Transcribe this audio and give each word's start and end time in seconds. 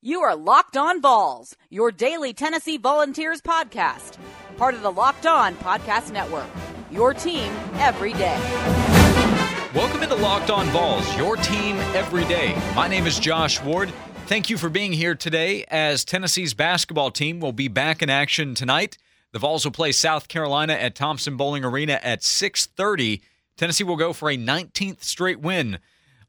You 0.00 0.20
are 0.20 0.36
Locked 0.36 0.76
On 0.76 1.02
Vols, 1.02 1.56
your 1.70 1.90
daily 1.90 2.32
Tennessee 2.32 2.76
Volunteers 2.76 3.42
podcast, 3.42 4.16
part 4.56 4.74
of 4.74 4.82
the 4.82 4.92
Locked 4.92 5.26
On 5.26 5.56
Podcast 5.56 6.12
Network. 6.12 6.46
Your 6.88 7.12
team 7.12 7.52
every 7.78 8.12
day. 8.12 8.38
Welcome 9.74 10.04
into 10.04 10.14
Locked 10.14 10.50
On 10.50 10.66
Vols, 10.66 11.16
your 11.16 11.34
team 11.34 11.74
every 11.96 12.24
day. 12.26 12.56
My 12.76 12.86
name 12.86 13.08
is 13.08 13.18
Josh 13.18 13.60
Ward. 13.60 13.92
Thank 14.26 14.48
you 14.48 14.56
for 14.56 14.68
being 14.68 14.92
here 14.92 15.16
today 15.16 15.64
as 15.66 16.04
Tennessee's 16.04 16.54
basketball 16.54 17.10
team 17.10 17.40
will 17.40 17.50
be 17.50 17.66
back 17.66 18.00
in 18.00 18.08
action 18.08 18.54
tonight. 18.54 18.98
The 19.32 19.40
Vols 19.40 19.64
will 19.64 19.72
play 19.72 19.90
South 19.90 20.28
Carolina 20.28 20.74
at 20.74 20.94
Thompson 20.94 21.36
Boling 21.36 21.64
Arena 21.64 21.98
at 22.04 22.22
6:30. 22.22 23.20
Tennessee 23.56 23.82
will 23.82 23.96
go 23.96 24.12
for 24.12 24.30
a 24.30 24.36
19th 24.36 25.02
straight 25.02 25.40
win 25.40 25.80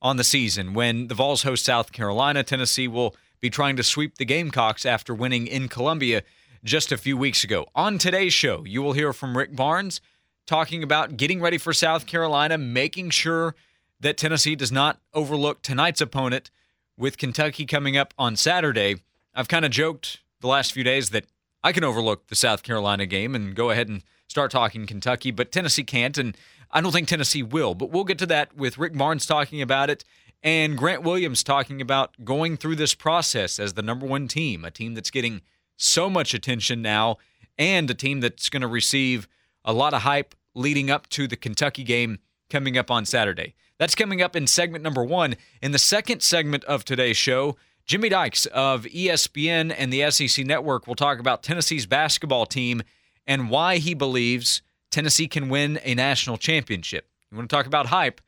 on 0.02 0.18
the 0.18 0.24
season. 0.24 0.74
When 0.74 1.08
the 1.08 1.14
Vols 1.14 1.44
host 1.44 1.66
South 1.66 1.92
Carolina, 1.92 2.42
Tennessee 2.42 2.88
will 2.88 3.16
be 3.42 3.50
trying 3.50 3.76
to 3.78 3.84
sweep 3.84 4.18
the 4.18 4.26
Gamecocks 4.26 4.86
after 4.86 5.14
winning 5.14 5.48
in 5.48 5.68
Columbia 5.68 6.24
just 6.64 6.92
a 6.92 6.98
few 6.98 7.18
weeks 7.18 7.44
ago. 7.44 7.68
On 7.76 7.98
today's 7.98 8.34
show, 8.34 8.66
you 8.66 8.82
will 8.82 8.94
hear 8.94 9.14
from 9.14 9.38
Rick 9.38 9.56
Barnes 9.56 10.02
talking 10.46 10.84
about 10.84 11.16
getting 11.16 11.40
ready 11.40 11.58
for 11.58 11.74
South 11.74 12.06
Carolina, 12.06 12.58
making 12.58 13.12
sure 13.12 13.56
that 14.00 14.18
Tennessee 14.18 14.56
does 14.56 14.72
not 14.72 15.00
overlook 15.14 15.62
tonight's 15.62 16.02
opponent 16.02 16.50
with 16.98 17.18
Kentucky 17.18 17.66
coming 17.66 17.96
up 17.96 18.14
on 18.18 18.36
Saturday. 18.36 18.98
I've 19.34 19.48
kind 19.48 19.64
of 19.64 19.72
joked 19.72 20.20
the 20.42 20.48
last 20.48 20.74
few 20.74 20.84
days 20.84 21.12
that 21.12 21.26
I 21.64 21.72
can 21.72 21.84
overlook 21.84 22.28
the 22.28 22.36
South 22.36 22.64
Carolina 22.64 23.06
game 23.06 23.36
and 23.36 23.56
go 23.56 23.70
ahead 23.70 23.90
and 23.90 24.04
start 24.28 24.52
talking 24.52 24.86
Kentucky, 24.86 25.32
but 25.32 25.52
Tennessee 25.52 25.84
can't, 25.84 26.18
and 26.18 26.38
I 26.72 26.82
don't 26.82 26.92
think 26.92 27.08
Tennessee 27.08 27.44
will. 27.44 27.76
But 27.76 27.92
we'll 27.92 28.04
get 28.04 28.18
to 28.20 28.26
that 28.28 28.56
with 28.56 28.78
Rick 28.78 28.98
Barnes 28.98 29.26
talking 29.26 29.62
about 29.62 29.90
it 29.90 30.04
and 30.42 30.78
Grant 30.78 31.04
Williams 31.04 31.44
talking 31.44 31.82
about 31.82 32.24
going 32.24 32.58
through 32.58 32.76
this 32.76 32.94
process 32.94 33.60
as 33.60 33.74
the 33.74 33.82
number 33.82 34.06
one 34.06 34.28
team, 34.28 34.64
a 34.64 34.72
team 34.72 34.94
that's 34.94 35.12
getting 35.12 35.42
so 35.76 36.10
much 36.10 36.34
attention 36.34 36.82
now, 36.82 37.18
and 37.58 37.90
a 37.90 37.94
team 37.94 38.22
that's 38.22 38.50
going 38.50 38.62
to 38.62 38.68
receive 38.68 39.28
a 39.66 39.74
lot 39.74 39.94
of 39.94 40.04
hype 40.04 40.36
leading 40.56 40.90
up 40.90 41.08
to 41.10 41.28
the 41.28 41.36
Kentucky 41.36 41.84
game 41.84 42.20
coming 42.50 42.78
up 42.78 42.90
on 42.90 43.06
Saturday. 43.06 43.54
That's 43.78 43.96
coming 43.96 44.22
up 44.22 44.36
in 44.36 44.48
segment 44.48 44.84
number 44.84 45.04
one. 45.04 45.36
In 45.62 45.72
the 45.72 45.80
second 45.80 46.22
segment 46.22 46.64
of 46.66 46.84
today's 46.84 47.18
show, 47.18 47.58
Jimmy 47.86 48.10
Dykes 48.10 48.46
of 48.48 48.84
ESPN 48.84 49.74
and 49.76 49.92
the 49.92 50.10
SEC 50.12 50.46
Network 50.46 50.86
will 50.86 50.96
talk 50.96 51.20
about 51.20 51.44
Tennessee's 51.44 51.86
basketball 51.86 52.46
team 52.46 52.82
and 53.26 53.50
why 53.50 53.78
he 53.78 53.94
believes 53.94 54.62
Tennessee 54.92 55.28
can 55.28 55.50
win 55.50 55.80
a 55.84 55.96
national 55.96 56.38
championship. 56.38 57.08
You 57.32 57.38
want 57.38 57.50
to 57.50 57.56
talk 57.56 57.68
about 57.68 57.88
hype? 57.88 58.22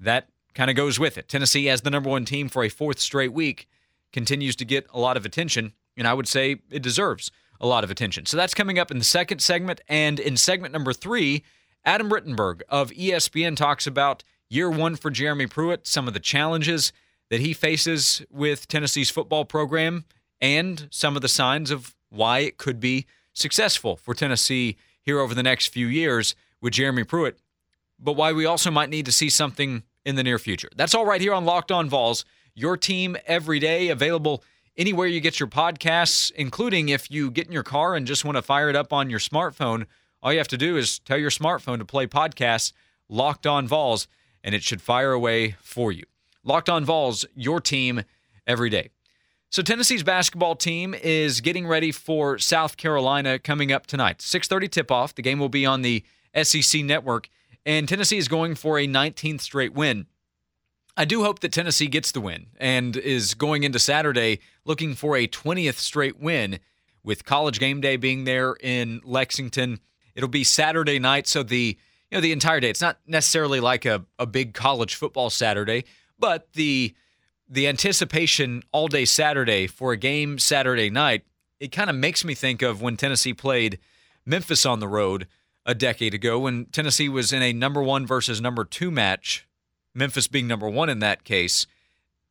That 0.00 0.28
kind 0.54 0.70
of 0.70 0.76
goes 0.76 0.98
with 0.98 1.18
it. 1.18 1.28
Tennessee, 1.28 1.68
as 1.68 1.82
the 1.82 1.90
number 1.90 2.10
one 2.10 2.24
team 2.24 2.48
for 2.48 2.64
a 2.64 2.68
fourth 2.68 3.00
straight 3.00 3.32
week, 3.32 3.68
continues 4.12 4.56
to 4.56 4.64
get 4.64 4.86
a 4.92 4.98
lot 4.98 5.16
of 5.16 5.26
attention, 5.26 5.72
and 5.96 6.06
I 6.06 6.14
would 6.14 6.28
say 6.28 6.56
it 6.70 6.82
deserves 6.82 7.30
a 7.60 7.66
lot 7.66 7.84
of 7.84 7.90
attention. 7.90 8.26
So 8.26 8.36
that's 8.36 8.54
coming 8.54 8.78
up 8.78 8.90
in 8.90 8.98
the 8.98 9.04
second 9.04 9.40
segment. 9.40 9.80
And 9.88 10.20
in 10.20 10.36
segment 10.36 10.72
number 10.72 10.92
three, 10.92 11.44
Adam 11.84 12.10
Rittenberg 12.10 12.62
of 12.68 12.90
ESPN 12.90 13.56
talks 13.56 13.86
about 13.86 14.24
year 14.48 14.70
one 14.70 14.96
for 14.96 15.10
Jeremy 15.10 15.46
Pruitt, 15.46 15.86
some 15.86 16.06
of 16.08 16.14
the 16.14 16.20
challenges 16.20 16.92
that 17.30 17.40
he 17.40 17.52
faces 17.52 18.22
with 18.30 18.68
Tennessee's 18.68 19.10
football 19.10 19.44
program, 19.44 20.04
and 20.40 20.88
some 20.90 21.16
of 21.16 21.22
the 21.22 21.28
signs 21.28 21.70
of 21.70 21.94
why 22.10 22.40
it 22.40 22.58
could 22.58 22.80
be 22.80 23.06
successful 23.32 23.96
for 23.96 24.14
Tennessee 24.14 24.76
here 25.02 25.18
over 25.18 25.34
the 25.34 25.42
next 25.42 25.68
few 25.68 25.86
years 25.86 26.34
with 26.60 26.74
Jeremy 26.74 27.04
Pruitt, 27.04 27.38
but 27.98 28.12
why 28.14 28.32
we 28.32 28.46
also 28.46 28.70
might 28.70 28.90
need 28.90 29.06
to 29.06 29.12
see 29.12 29.28
something 29.28 29.82
in 30.04 30.16
the 30.16 30.22
near 30.22 30.38
future. 30.38 30.68
That's 30.76 30.94
all 30.94 31.06
right 31.06 31.20
here 31.20 31.34
on 31.34 31.44
Locked 31.44 31.72
On 31.72 31.88
Vols, 31.88 32.24
your 32.54 32.76
team 32.76 33.16
every 33.26 33.58
day, 33.58 33.88
available 33.88 34.44
anywhere 34.76 35.06
you 35.06 35.20
get 35.20 35.40
your 35.40 35.48
podcasts, 35.48 36.30
including 36.32 36.88
if 36.88 37.10
you 37.10 37.30
get 37.30 37.46
in 37.46 37.52
your 37.52 37.62
car 37.62 37.94
and 37.94 38.06
just 38.06 38.24
want 38.24 38.36
to 38.36 38.42
fire 38.42 38.68
it 38.68 38.76
up 38.76 38.92
on 38.92 39.10
your 39.10 39.18
smartphone. 39.18 39.86
All 40.22 40.32
you 40.32 40.38
have 40.38 40.48
to 40.48 40.58
do 40.58 40.76
is 40.76 40.98
tell 41.00 41.18
your 41.18 41.30
smartphone 41.30 41.78
to 41.78 41.84
play 41.84 42.06
podcasts 42.06 42.72
Locked 43.08 43.46
On 43.46 43.66
Vols, 43.66 44.08
and 44.42 44.54
it 44.54 44.62
should 44.62 44.80
fire 44.80 45.12
away 45.12 45.56
for 45.60 45.92
you. 45.92 46.04
Locked 46.42 46.68
On 46.68 46.84
Vols, 46.84 47.24
your 47.34 47.60
team 47.60 48.02
every 48.46 48.70
day. 48.70 48.90
So 49.50 49.62
Tennessee's 49.62 50.02
basketball 50.02 50.56
team 50.56 50.94
is 50.94 51.40
getting 51.40 51.66
ready 51.66 51.92
for 51.92 52.38
South 52.38 52.76
Carolina 52.76 53.38
coming 53.38 53.70
up 53.70 53.86
tonight. 53.86 54.20
6:30 54.20 54.68
tip-off. 54.68 55.14
The 55.14 55.22
game 55.22 55.38
will 55.38 55.48
be 55.48 55.64
on 55.64 55.82
the 55.82 56.02
SEC 56.34 56.82
network 56.82 57.28
and 57.66 57.88
Tennessee 57.88 58.18
is 58.18 58.28
going 58.28 58.54
for 58.54 58.78
a 58.78 58.86
19th 58.86 59.40
straight 59.40 59.74
win. 59.74 60.06
I 60.96 61.04
do 61.04 61.24
hope 61.24 61.40
that 61.40 61.52
Tennessee 61.52 61.88
gets 61.88 62.12
the 62.12 62.20
win 62.20 62.46
and 62.58 62.96
is 62.96 63.34
going 63.34 63.64
into 63.64 63.78
Saturday 63.78 64.40
looking 64.64 64.94
for 64.94 65.16
a 65.16 65.26
20th 65.26 65.78
straight 65.78 66.20
win 66.20 66.60
with 67.02 67.24
college 67.24 67.58
game 67.58 67.80
day 67.80 67.96
being 67.96 68.24
there 68.24 68.54
in 68.60 69.00
Lexington. 69.04 69.80
It'll 70.14 70.28
be 70.28 70.44
Saturday 70.44 70.98
night, 70.98 71.26
so 71.26 71.42
the 71.42 71.76
you 72.10 72.16
know 72.16 72.20
the 72.20 72.32
entire 72.32 72.60
day. 72.60 72.70
It's 72.70 72.80
not 72.80 72.98
necessarily 73.06 73.58
like 73.58 73.84
a, 73.84 74.04
a 74.18 74.26
big 74.26 74.54
college 74.54 74.94
football 74.94 75.30
Saturday, 75.30 75.84
but 76.18 76.52
the 76.52 76.94
the 77.48 77.66
anticipation 77.66 78.62
all 78.72 78.88
day 78.88 79.04
Saturday 79.04 79.66
for 79.66 79.92
a 79.92 79.96
game 79.96 80.38
Saturday 80.38 80.90
night, 80.90 81.24
it 81.60 81.72
kind 81.72 81.90
of 81.90 81.96
makes 81.96 82.24
me 82.24 82.34
think 82.34 82.62
of 82.62 82.80
when 82.80 82.96
Tennessee 82.96 83.34
played 83.34 83.78
Memphis 84.24 84.64
on 84.64 84.78
the 84.78 84.88
road 84.88 85.26
a 85.66 85.74
decade 85.74 86.14
ago 86.14 86.38
when 86.38 86.66
Tennessee 86.66 87.08
was 87.08 87.32
in 87.32 87.42
a 87.42 87.52
number 87.52 87.82
one 87.82 88.06
versus 88.06 88.40
number 88.40 88.64
two 88.64 88.90
match, 88.90 89.46
Memphis 89.94 90.28
being 90.28 90.46
number 90.46 90.68
one 90.68 90.88
in 90.88 90.98
that 90.98 91.24
case. 91.24 91.66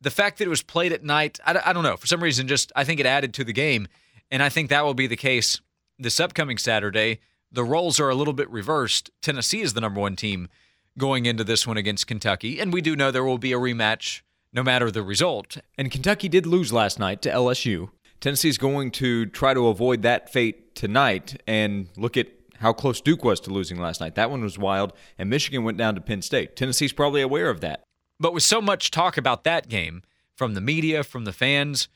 The 0.02 0.12
fact 0.12 0.38
that 0.38 0.46
it 0.46 0.50
was 0.50 0.62
played 0.62 0.92
at 0.92 1.04
night, 1.04 1.40
I, 1.46 1.60
I 1.66 1.74
don't 1.74 1.84
know. 1.84 1.98
For 1.98 2.08
some 2.08 2.22
reason, 2.22 2.48
just 2.48 2.72
I 2.76 2.84
think 2.84 3.00
it 3.00 3.06
added 3.06 3.34
to 3.36 3.44
the 3.44 3.54
game. 3.54 3.88
And 4.30 4.44
I 4.44 4.50
think 4.50 4.70
that 4.70 4.84
will 4.84 4.94
be 4.94 5.08
the 5.08 5.16
case 5.16 5.62
this 5.98 6.20
upcoming 6.20 6.58
Saturday. 6.58 7.20
The 7.52 7.64
roles 7.64 8.00
are 8.00 8.10
a 8.10 8.16
little 8.16 8.34
bit 8.34 8.50
reversed. 8.50 9.12
Tennessee 9.22 9.62
is 9.62 9.74
the 9.74 9.82
number 9.82 10.02
one 10.02 10.16
team 10.16 10.50
going 10.98 11.26
into 11.26 11.44
this 11.44 11.66
one 11.66 11.78
against 11.78 12.08
Kentucky. 12.08 12.60
And 12.60 12.74
we 12.74 12.82
do 12.82 12.96
know 12.96 13.12
there 13.12 13.24
will 13.24 13.38
be 13.38 13.54
a 13.54 13.60
rematch 13.60 14.22
no 14.52 14.64
matter 14.64 14.92
the 14.92 15.04
result. 15.04 15.58
And 15.78 15.92
Kentucky 15.92 16.30
did 16.30 16.46
lose 16.46 16.72
last 16.72 17.00
night 17.00 17.22
to 17.24 17.30
LSU. 17.30 17.90
Tennessee's 18.20 18.58
going 18.58 18.92
to 18.92 19.26
try 19.26 19.54
to 19.54 19.68
avoid 19.68 20.02
that 20.04 20.32
fate 20.32 20.76
tonight 20.76 21.42
and 21.48 21.90
look 21.98 22.16
at 22.16 22.28
how 22.64 22.72
close 22.74 23.02
Duke 23.02 23.26
was 23.26 23.42
to 23.42 23.52
losing 23.52 23.78
last 23.78 24.00
night. 24.00 24.16
That 24.16 24.32
one 24.32 24.42
was 24.42 24.58
wild. 24.58 24.94
And 25.18 25.30
Michigan 25.30 25.66
went 25.66 25.78
down 25.78 25.96
to 25.96 26.02
Penn 26.02 26.22
State. 26.22 26.56
Tennessee's 26.56 26.94
probably 26.94 27.22
aware 27.22 27.50
of 27.50 27.60
that. 27.60 27.84
But 28.20 28.34
with 28.34 28.44
so 28.44 28.62
much 28.62 28.90
talk 28.90 29.18
about 29.18 29.44
that 29.44 29.68
game 29.68 30.02
from 30.34 30.54
the 30.54 30.62
media, 30.62 31.04
from 31.04 31.26
the 31.26 31.34
fans, 31.34 31.90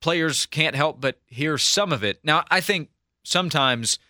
players 0.00 0.44
can't 0.46 0.74
help 0.74 1.00
but 1.00 1.20
hear 1.26 1.56
some 1.56 1.92
of 1.92 2.02
it. 2.02 2.18
Now, 2.24 2.44
I 2.50 2.60
think 2.60 2.90
sometimes 3.22 4.00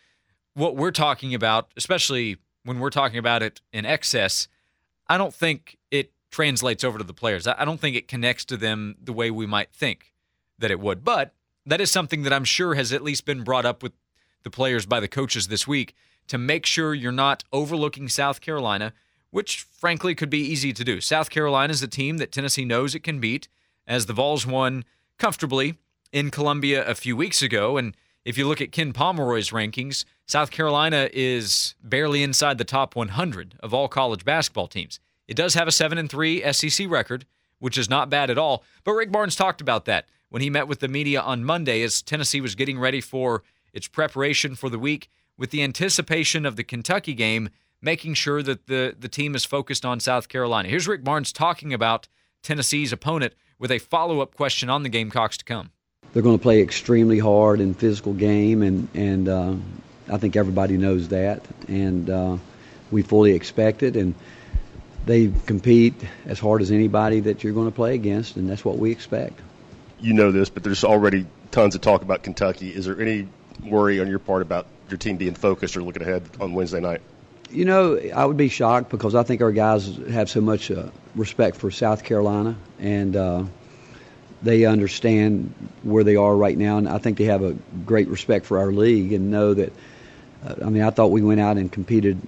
what 0.55 0.77
we're 0.77 0.93
talking 0.93 1.35
about, 1.35 1.71
especially 1.77 2.39
when 2.65 2.79
we're 2.79 2.89
talking 2.89 3.19
about 3.19 3.43
it 3.43 3.61
in 3.71 3.85
excess, 3.85 4.49
I 5.09 5.19
don't 5.19 5.35
think 5.35 5.77
it 5.91 6.11
translates 6.31 6.85
over 6.85 6.97
to 6.97 7.05
the 7.05 7.13
players. 7.13 7.47
I 7.47 7.67
don't 7.67 7.81
think 7.81 7.97
it 7.97 8.09
connects 8.09 8.47
to 8.47 8.57
them 8.57 8.97
the 9.03 9.13
way 9.13 9.31
we 9.31 9.45
might 9.45 9.73
think 9.75 10.15
that 10.59 10.71
it 10.71 10.81
would. 10.81 11.05
But 11.05 11.35
that 11.67 11.83
is 11.83 11.91
something 11.91 12.23
that 12.23 12.33
I'm 12.33 12.45
sure 12.45 12.75
has 12.77 12.95
at 12.95 13.03
least 13.03 13.27
been 13.27 13.45
brought 13.45 13.67
up 13.67 13.83
with 13.83 13.93
the 14.45 14.51
players 14.51 14.87
by 14.87 15.01
the 15.01 15.09
coaches 15.09 15.49
this 15.49 15.67
week 15.67 15.95
to 16.29 16.39
make 16.39 16.67
sure 16.67 16.95
you're 16.95 17.13
not 17.13 17.45
overlooking 17.53 18.09
South 18.09 18.41
Carolina, 18.41 18.93
which 19.31 19.63
frankly 19.63 20.15
could 20.15 20.31
be 20.31 20.39
easy 20.39 20.73
to 20.73 20.85
do. 20.85 21.01
South 21.01 21.31
Carolina 21.31 21.73
is 21.73 21.83
a 21.83 21.89
team 21.89 22.19
that 22.19 22.33
Tennessee 22.33 22.65
knows 22.65 22.95
it 22.95 23.03
can 23.03 23.19
beat, 23.21 23.49
as 23.87 24.07
the 24.07 24.13
Vols 24.13 24.47
won 24.47 24.85
comfortably 25.19 25.79
in 26.13 26.31
Columbia 26.31 26.87
a 26.87 26.95
few 26.95 27.17
weeks 27.17 27.43
ago. 27.43 27.77
And 27.77 27.97
if 28.25 28.39
you 28.39 28.47
look 28.47 28.61
at 28.61 28.73
Ken 28.73 28.93
Pomeroy's 28.93 29.51
rankings, 29.51 30.05
South 30.27 30.51
Carolina 30.51 31.09
is 31.13 31.75
barely 31.83 32.23
inside 32.23 32.59
the 32.59 32.65
top 32.65 32.95
100 32.95 33.57
of 33.61 33.75
all 33.75 33.89
college 33.89 34.25
basketball 34.25 34.69
teams. 34.69 35.01
It 35.27 35.37
does 35.37 35.55
have 35.55 35.69
a 35.69 35.73
7 35.73 35.99
and 35.99 36.11
3 36.11 36.53
SEC 36.53 36.89
record, 36.89 37.27
which 37.59 37.79
is 37.79 37.91
not 37.91 38.11
bad 38.11 38.31
at 38.31 38.39
all. 38.39 38.63
But 38.85 38.93
Rick 38.93 39.11
Barnes 39.11 39.37
talked 39.37 39.61
about 39.61 39.87
that 39.87 40.07
when 40.29 40.43
he 40.43 40.51
met 40.51 40.69
with 40.69 40.81
the 40.81 40.89
media 40.89 41.21
on 41.21 41.45
Monday 41.45 41.83
as 41.83 42.03
Tennessee 42.03 42.41
was 42.41 42.55
getting 42.55 42.79
ready 42.79 43.01
for 43.01 43.43
its 43.73 43.89
preparation 43.89 44.55
for 44.55 44.69
the 44.69 44.79
week 44.79 45.09
with 45.39 45.51
the 45.51 45.63
anticipation 45.63 46.45
of 46.47 46.57
the 46.57 46.65
Kentucky 46.65 47.15
game, 47.15 47.49
making 47.81 48.15
sure 48.15 48.43
that 48.43 48.67
the, 48.67 48.95
the 48.99 49.09
team 49.09 49.35
is 49.35 49.45
focused 49.45 49.85
on 49.85 50.01
South 50.01 50.29
Carolina. 50.29 50.69
Here's 50.69 50.87
Rick 50.87 51.05
Barnes 51.05 51.33
talking 51.33 51.73
about 51.73 52.09
Tennessee's 52.43 52.93
opponent 52.93 53.35
with 53.59 53.71
a 53.71 53.79
follow 53.79 54.21
up 54.21 54.35
question 54.35 54.69
on 54.69 54.83
the 54.83 54.89
Gamecocks 54.89 55.37
to 55.39 55.45
come. 55.45 55.71
They're 56.13 56.23
going 56.23 56.39
to 56.39 56.43
play 56.43 56.61
extremely 56.61 57.19
hard 57.19 57.61
and 57.61 57.77
physical 57.77 58.13
game, 58.13 58.63
and 58.63 58.89
and 58.95 59.29
uh, 59.29 59.55
I 60.11 60.19
think 60.19 60.37
everybody 60.37 60.77
knows 60.77 61.09
that, 61.09 61.43
and 61.69 62.11
uh, 62.11 62.37
we 62.91 63.01
fully 63.01 63.33
expect 63.33 63.83
it. 63.83 63.97
And 63.97 64.15
they 65.07 65.33
compete 65.47 65.95
as 66.27 66.39
hard 66.39 66.61
as 66.61 66.71
anybody 66.71 67.21
that 67.21 67.43
you're 67.43 67.55
going 67.55 67.69
to 67.69 67.75
play 67.75 67.95
against, 67.95 68.37
and 68.37 68.49
that's 68.49 68.65
what 68.65 68.77
we 68.77 68.91
expect. 68.91 69.41
You 70.01 70.13
know 70.13 70.31
this, 70.31 70.51
but 70.51 70.65
there's 70.65 70.85
already 70.85 71.27
tons 71.51 71.75
of 71.75 71.81
talk 71.81 72.03
about 72.03 72.23
Kentucky. 72.23 72.71
Is 72.71 72.85
there 72.85 73.01
any 73.01 73.29
worry 73.65 74.01
on 74.01 74.09
your 74.09 74.19
part 74.19 74.43
about 74.43 74.67
your 74.89 74.99
team 74.99 75.17
being 75.17 75.35
focused 75.35 75.77
or 75.77 75.83
looking 75.83 76.03
ahead 76.03 76.23
on 76.41 76.53
Wednesday 76.53 76.81
night? 76.81 77.01
You 77.51 77.65
know, 77.65 77.99
I 78.15 78.25
would 78.25 78.37
be 78.37 78.49
shocked 78.49 78.91
because 78.91 79.15
I 79.15 79.25
think 79.25 79.43
our 79.43 79.53
guys 79.53 79.97
have 80.11 80.31
so 80.31 80.41
much 80.41 80.71
uh, 80.71 80.87
respect 81.15 81.57
for 81.57 81.71
South 81.71 82.03
Carolina, 82.03 82.57
and 82.79 83.15
uh, 83.15 83.45
they 84.43 84.65
understand 84.65 85.53
where 85.83 86.03
they 86.03 86.17
are 86.17 86.35
right 86.35 86.57
now, 86.57 86.79
and 86.79 86.89
I 86.89 86.99
think 86.99 87.19
they 87.19 87.25
have 87.25 87.43
a 87.43 87.53
great 87.85 88.09
respect 88.09 88.47
for 88.47 88.59
our 88.59 88.73
league 88.73 89.13
and 89.13 89.31
know 89.31 89.55
that. 89.55 89.73
Uh, 90.45 90.55
I 90.65 90.71
mean, 90.71 90.83
I 90.83 90.91
thought 90.91 91.11
we 91.11 91.23
went 91.23 91.41
out 91.41 91.57
and 91.57 91.71
competed 91.71 92.21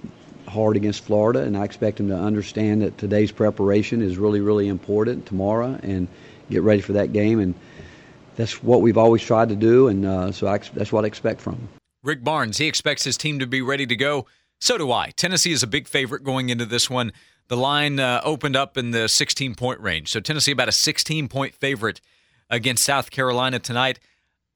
hard 0.47 0.77
against 0.77 1.03
Florida, 1.03 1.41
and 1.41 1.57
I 1.57 1.63
expect 1.63 1.97
them 1.97 2.09
to 2.09 2.15
understand 2.15 2.81
that 2.81 2.97
today's 2.97 3.31
preparation 3.31 4.01
is 4.01 4.17
really, 4.17 4.41
really 4.41 4.67
important 4.67 5.25
tomorrow, 5.25 5.77
and 5.81 6.07
get 6.49 6.61
ready 6.61 6.81
for 6.81 6.93
that 6.93 7.11
game. 7.13 7.39
And 7.39 7.55
that's 8.35 8.63
what 8.63 8.81
we've 8.81 8.97
always 8.97 9.21
tried 9.21 9.49
to 9.49 9.55
do, 9.55 9.87
and 9.87 10.05
uh, 10.05 10.31
so 10.31 10.47
I, 10.47 10.57
that's 10.57 10.91
what 10.91 11.05
I 11.05 11.07
expect 11.07 11.41
from 11.41 11.55
him. 11.55 11.69
Rick 12.03 12.23
Barnes, 12.23 12.57
he 12.57 12.67
expects 12.67 13.03
his 13.03 13.17
team 13.17 13.39
to 13.39 13.47
be 13.47 13.61
ready 13.61 13.85
to 13.87 13.95
go. 13.95 14.27
So 14.59 14.77
do 14.77 14.91
I. 14.91 15.11
Tennessee 15.15 15.51
is 15.51 15.63
a 15.63 15.67
big 15.67 15.87
favorite 15.87 16.23
going 16.23 16.49
into 16.49 16.65
this 16.65 16.89
one. 16.89 17.11
The 17.47 17.57
line 17.57 17.99
uh, 17.99 18.21
opened 18.23 18.55
up 18.55 18.77
in 18.77 18.91
the 18.91 19.07
16 19.07 19.55
point 19.55 19.79
range. 19.79 20.11
So 20.11 20.19
Tennessee 20.19 20.51
about 20.51 20.69
a 20.69 20.73
16 20.73 21.27
point 21.27 21.53
favorite 21.55 22.01
against 22.49 22.83
South 22.83 23.11
Carolina 23.11 23.59
tonight. 23.59 23.99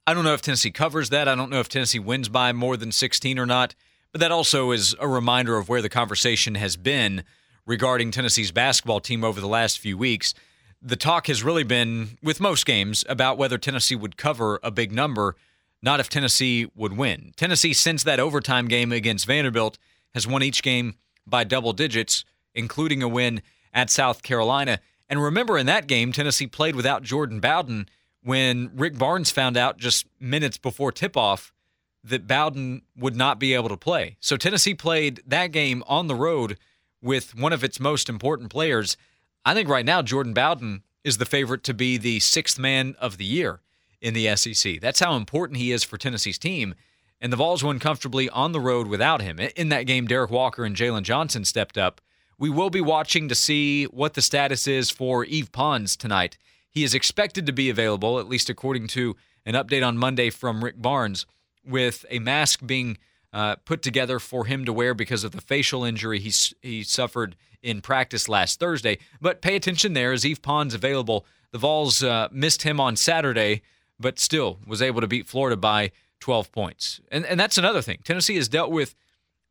I 0.08 0.14
don't 0.14 0.24
know 0.24 0.34
if 0.34 0.42
Tennessee 0.42 0.72
covers 0.72 1.10
that. 1.10 1.28
I 1.28 1.36
don't 1.36 1.50
know 1.50 1.60
if 1.60 1.70
Tennessee 1.70 2.00
wins 2.00 2.30
by 2.30 2.54
more 2.54 2.78
than 2.78 2.92
16 2.92 3.38
or 3.38 3.46
not. 3.46 3.76
But 4.12 4.22
that 4.22 4.32
also 4.32 4.72
is 4.72 4.96
a 5.00 5.08
reminder 5.08 5.58
of 5.58 5.70
where 5.70 5.82
the 5.82 5.90
conversation 5.90 6.56
has 6.56 6.78
been 6.78 7.24
regarding 7.66 8.10
Tennessee's 8.10 8.52
basketball 8.52 9.00
team 9.00 9.24
over 9.24 9.40
the 9.40 9.48
last 9.48 9.78
few 9.78 9.98
weeks. 9.98 10.34
The 10.82 10.96
talk 10.96 11.28
has 11.28 11.44
really 11.44 11.64
been, 11.64 12.18
with 12.24 12.40
most 12.40 12.66
games, 12.66 13.04
about 13.10 13.38
whether 13.38 13.58
Tennessee 13.58 13.96
would 13.96 14.16
cover 14.16 14.60
a 14.64 14.72
big 14.72 14.92
number, 14.92 15.36
not 15.82 16.00
if 16.00 16.10
Tennessee 16.10 16.70
would 16.76 16.96
win. 16.96 17.34
Tennessee, 17.36 17.74
since 17.74 18.04
that 18.04 18.20
overtime 18.20 18.68
game 18.68 18.92
against 18.92 19.26
Vanderbilt, 19.26 19.78
has 20.14 20.26
won 20.26 20.42
each 20.42 20.64
game 20.64 20.96
by 21.28 21.44
double 21.44 21.74
digits, 21.74 22.24
including 22.54 23.04
a 23.04 23.08
win 23.08 23.42
at 23.74 23.90
South 23.90 24.24
Carolina. 24.24 24.80
And 25.10 25.22
remember, 25.22 25.58
in 25.58 25.66
that 25.66 25.88
game, 25.88 26.12
Tennessee 26.12 26.48
played 26.48 26.76
without 26.76 27.04
Jordan 27.04 27.40
Bowden 27.40 27.88
when 28.24 28.72
Rick 28.76 28.98
Barnes 28.98 29.32
found 29.32 29.58
out 29.58 29.78
just 29.78 30.06
minutes 30.20 30.58
before 30.58 30.92
tip 30.92 31.18
off 31.18 31.54
that 32.04 32.28
Bowden 32.28 32.84
would 32.96 33.16
not 33.16 33.40
be 33.40 33.54
able 33.54 33.70
to 33.70 33.78
play. 33.78 34.18
So 34.20 34.38
Tennessee 34.38 34.74
played 34.74 35.22
that 35.28 35.52
game 35.52 35.84
on 35.88 36.08
the 36.08 36.16
road 36.16 36.58
with 37.02 37.36
one 37.36 37.54
of 37.54 37.64
its 37.64 37.80
most 37.80 38.10
important 38.10 38.50
players. 38.50 38.98
I 39.46 39.54
think 39.54 39.70
right 39.70 39.86
now 39.86 40.02
Jordan 40.02 40.34
Bowden 40.34 40.84
is 41.04 41.18
the 41.18 41.26
favorite 41.26 41.64
to 41.64 41.74
be 41.74 41.98
the 41.98 42.20
sixth 42.20 42.60
man 42.60 42.96
of 43.00 43.18
the 43.18 43.26
year 43.26 43.62
in 44.02 44.14
the 44.14 44.36
SEC. 44.36 44.80
That's 44.80 45.00
how 45.00 45.16
important 45.16 45.58
he 45.58 45.72
is 45.72 45.84
for 45.84 45.98
Tennessee's 45.98 46.38
team. 46.38 46.76
And 47.22 47.34
the 47.34 47.38
Vols 47.38 47.64
won 47.64 47.80
comfortably 47.80 48.30
on 48.30 48.54
the 48.54 48.62
road 48.62 48.88
without 48.88 49.22
him. 49.22 49.40
In 49.40 49.70
that 49.70 49.84
game, 49.84 50.08
Derrick 50.08 50.32
Walker 50.32 50.64
and 50.64 50.76
Jalen 50.76 51.04
Johnson 51.04 51.44
stepped 51.44 51.78
up. 51.78 52.00
We 52.38 52.50
will 52.50 52.70
be 52.70 52.80
watching 52.80 53.28
to 53.28 53.36
see 53.36 53.86
what 53.86 54.14
the 54.14 54.22
status 54.22 54.68
is 54.68 54.90
for 54.90 55.26
Yves 55.26 55.50
Pons 55.50 55.98
tonight. 55.98 56.38
He 56.70 56.86
is 56.86 56.94
expected 56.94 57.46
to 57.46 57.52
be 57.52 57.70
available, 57.70 58.20
at 58.20 58.30
least 58.30 58.50
according 58.50 58.88
to 58.90 59.18
an 59.46 59.56
update 59.56 59.86
on 59.86 59.98
Monday 59.98 60.30
from 60.30 60.64
Rick 60.64 60.82
Barnes, 60.82 61.26
with 61.66 62.06
a 62.10 62.20
mask 62.20 62.66
being 62.66 62.98
uh, 63.34 63.58
put 63.66 63.82
together 63.82 64.20
for 64.20 64.46
him 64.46 64.64
to 64.64 64.72
wear 64.72 64.94
because 64.94 65.26
of 65.26 65.32
the 65.32 65.42
facial 65.42 65.84
injury 65.84 66.20
he, 66.20 66.32
he 66.62 66.84
suffered 66.84 67.36
in 67.62 67.82
practice 67.82 68.30
last 68.30 68.60
Thursday. 68.60 68.98
But 69.22 69.42
pay 69.42 69.56
attention 69.56 69.94
there 69.94 70.12
as 70.12 70.26
Yves 70.26 70.40
Pons 70.40 70.74
available. 70.74 71.26
The 71.52 71.58
Vols 71.58 72.04
uh, 72.04 72.30
missed 72.32 72.64
him 72.64 72.80
on 72.80 72.96
Saturday, 72.96 73.62
but 74.00 74.20
still 74.20 74.60
was 74.66 74.82
able 74.82 75.02
to 75.02 75.08
beat 75.08 75.28
Florida 75.28 75.58
by 75.58 75.92
12 76.20 76.52
points. 76.52 77.02
And, 77.12 77.26
and 77.26 77.40
that's 77.40 77.58
another 77.58 77.82
thing. 77.82 78.00
Tennessee 78.04 78.36
has 78.36 78.48
dealt 78.48 78.72
with 78.72 78.96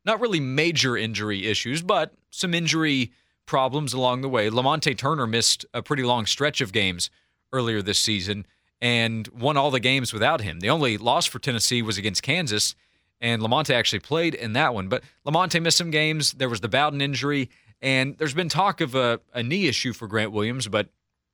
not 0.05 0.19
really 0.19 0.39
major 0.39 0.95
injury 0.97 1.47
issues, 1.47 1.81
but 1.81 2.13
some 2.29 2.53
injury 2.53 3.11
problems 3.45 3.93
along 3.93 4.21
the 4.21 4.29
way. 4.29 4.49
Lamonte 4.49 4.97
Turner 4.97 5.27
missed 5.27 5.65
a 5.73 5.81
pretty 5.81 6.03
long 6.03 6.25
stretch 6.25 6.61
of 6.61 6.71
games 6.71 7.09
earlier 7.51 7.81
this 7.81 7.99
season 7.99 8.45
and 8.81 9.27
won 9.29 9.57
all 9.57 9.71
the 9.71 9.79
games 9.79 10.13
without 10.13 10.41
him. 10.41 10.59
The 10.59 10.69
only 10.69 10.97
loss 10.97 11.25
for 11.25 11.39
Tennessee 11.39 11.81
was 11.81 11.97
against 11.97 12.23
Kansas, 12.23 12.75
and 13.19 13.41
Lamonte 13.41 13.73
actually 13.73 13.99
played 13.99 14.35
in 14.35 14.53
that 14.53 14.73
one. 14.73 14.87
But 14.87 15.03
Lamonte 15.25 15.61
missed 15.61 15.77
some 15.77 15.91
games. 15.91 16.33
There 16.33 16.47
was 16.47 16.61
the 16.61 16.69
Bowden 16.69 17.01
injury, 17.01 17.49
and 17.81 18.17
there's 18.17 18.33
been 18.33 18.49
talk 18.49 18.81
of 18.81 18.95
a, 18.95 19.19
a 19.33 19.43
knee 19.43 19.67
issue 19.67 19.93
for 19.93 20.07
Grant 20.07 20.31
Williams, 20.31 20.67
but 20.67 20.89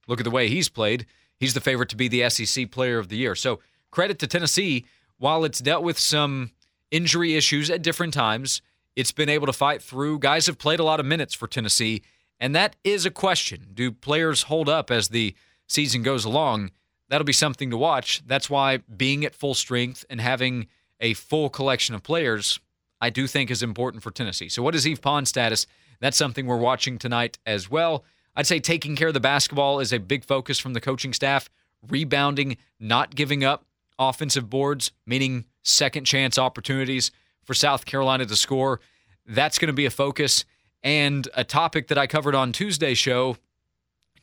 look 0.07 0.19
at 0.19 0.23
the 0.23 0.31
way 0.31 0.47
he's 0.47 0.69
played. 0.69 1.05
He's 1.37 1.53
the 1.53 1.61
favorite 1.61 1.89
to 1.89 1.95
be 1.95 2.07
the 2.07 2.29
SEC 2.29 2.71
Player 2.71 2.99
of 2.99 3.09
the 3.09 3.17
Year. 3.17 3.35
So 3.35 3.59
credit 3.91 4.19
to 4.19 4.27
Tennessee. 4.27 4.85
While 5.17 5.45
it's 5.45 5.59
dealt 5.59 5.83
with 5.83 5.97
some 5.97 6.51
injury 6.91 7.35
issues 7.35 7.69
at 7.69 7.81
different 7.81 8.13
times, 8.13 8.61
it's 8.95 9.11
been 9.11 9.29
able 9.29 9.47
to 9.47 9.53
fight 9.53 9.81
through. 9.81 10.19
Guys 10.19 10.45
have 10.47 10.57
played 10.57 10.79
a 10.79 10.83
lot 10.83 10.99
of 10.99 11.05
minutes 11.05 11.33
for 11.33 11.47
Tennessee, 11.47 12.01
and 12.39 12.53
that 12.55 12.75
is 12.83 13.05
a 13.05 13.11
question. 13.11 13.67
Do 13.73 13.91
players 13.91 14.43
hold 14.43 14.67
up 14.67 14.91
as 14.91 15.09
the 15.09 15.33
season 15.67 16.03
goes 16.03 16.25
along? 16.25 16.71
That'll 17.09 17.25
be 17.25 17.33
something 17.33 17.69
to 17.69 17.77
watch. 17.77 18.23
That's 18.25 18.49
why 18.49 18.77
being 18.77 19.23
at 19.25 19.35
full 19.35 19.53
strength 19.53 20.05
and 20.09 20.19
having 20.19 20.67
a 20.99 21.13
full 21.13 21.49
collection 21.49 21.95
of 21.95 22.03
players, 22.03 22.59
I 22.99 23.09
do 23.09 23.27
think 23.27 23.51
is 23.51 23.63
important 23.63 24.03
for 24.03 24.11
Tennessee. 24.11 24.49
So, 24.49 24.63
what 24.63 24.75
is 24.75 24.85
Yves 24.85 24.99
Pons' 24.99 25.29
status? 25.29 25.67
That's 25.99 26.17
something 26.17 26.45
we're 26.45 26.57
watching 26.57 26.97
tonight 26.97 27.37
as 27.45 27.69
well. 27.69 28.03
I'd 28.35 28.47
say 28.47 28.59
taking 28.59 28.95
care 28.95 29.09
of 29.09 29.13
the 29.13 29.19
basketball 29.19 29.79
is 29.79 29.93
a 29.93 29.99
big 29.99 30.25
focus 30.25 30.59
from 30.59 30.73
the 30.73 30.81
coaching 30.81 31.13
staff. 31.13 31.49
Rebounding, 31.87 32.57
not 32.79 33.15
giving 33.15 33.43
up 33.43 33.65
offensive 33.97 34.49
boards, 34.49 34.91
meaning 35.05 35.45
second 35.63 36.05
chance 36.05 36.37
opportunities 36.37 37.11
for 37.43 37.53
South 37.53 37.85
Carolina 37.85 38.25
to 38.25 38.35
score. 38.35 38.81
That's 39.25 39.57
going 39.57 39.67
to 39.67 39.73
be 39.73 39.85
a 39.85 39.91
focus. 39.91 40.45
And 40.83 41.27
a 41.33 41.43
topic 41.43 41.87
that 41.87 41.97
I 41.97 42.07
covered 42.07 42.35
on 42.35 42.51
Tuesday's 42.51 42.97
show 42.97 43.37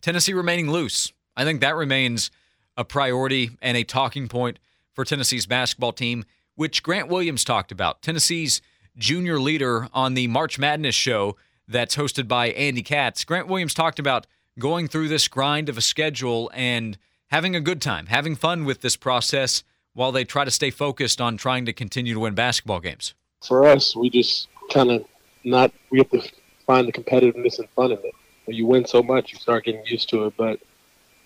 Tennessee 0.00 0.34
remaining 0.34 0.70
loose. 0.70 1.12
I 1.36 1.44
think 1.44 1.60
that 1.60 1.76
remains 1.76 2.30
a 2.76 2.84
priority 2.84 3.50
and 3.62 3.76
a 3.76 3.84
talking 3.84 4.28
point 4.28 4.58
for 4.92 5.04
Tennessee's 5.04 5.46
basketball 5.46 5.92
team, 5.92 6.24
which 6.56 6.82
Grant 6.82 7.08
Williams 7.08 7.44
talked 7.44 7.72
about. 7.72 8.02
Tennessee's 8.02 8.60
junior 8.96 9.38
leader 9.40 9.88
on 9.94 10.14
the 10.14 10.26
March 10.26 10.58
Madness 10.58 10.94
show 10.94 11.36
that's 11.72 11.96
hosted 11.96 12.28
by 12.28 12.48
Andy 12.48 12.82
Katz. 12.82 13.24
Grant 13.24 13.48
Williams 13.48 13.74
talked 13.74 13.98
about 13.98 14.26
going 14.58 14.86
through 14.86 15.08
this 15.08 15.28
grind 15.28 15.68
of 15.68 15.78
a 15.78 15.80
schedule 15.80 16.50
and 16.54 16.98
having 17.28 17.56
a 17.56 17.60
good 17.60 17.80
time, 17.80 18.06
having 18.06 18.36
fun 18.36 18.64
with 18.64 18.82
this 18.82 18.96
process 18.96 19.64
while 19.94 20.12
they 20.12 20.24
try 20.24 20.44
to 20.44 20.50
stay 20.50 20.70
focused 20.70 21.20
on 21.20 21.36
trying 21.36 21.64
to 21.66 21.72
continue 21.72 22.14
to 22.14 22.20
win 22.20 22.34
basketball 22.34 22.80
games? 22.80 23.14
For 23.44 23.66
us, 23.66 23.96
we 23.96 24.10
just 24.10 24.48
kind 24.70 24.90
of 24.90 25.04
not, 25.44 25.72
we 25.90 25.98
have 25.98 26.10
to 26.10 26.22
find 26.66 26.86
the 26.86 26.92
competitiveness 26.92 27.58
and 27.58 27.68
fun 27.70 27.92
in 27.92 27.98
it. 27.98 28.14
When 28.44 28.56
you 28.56 28.66
win 28.66 28.86
so 28.86 29.02
much, 29.02 29.32
you 29.32 29.38
start 29.38 29.64
getting 29.64 29.84
used 29.86 30.08
to 30.10 30.26
it. 30.26 30.34
But 30.36 30.60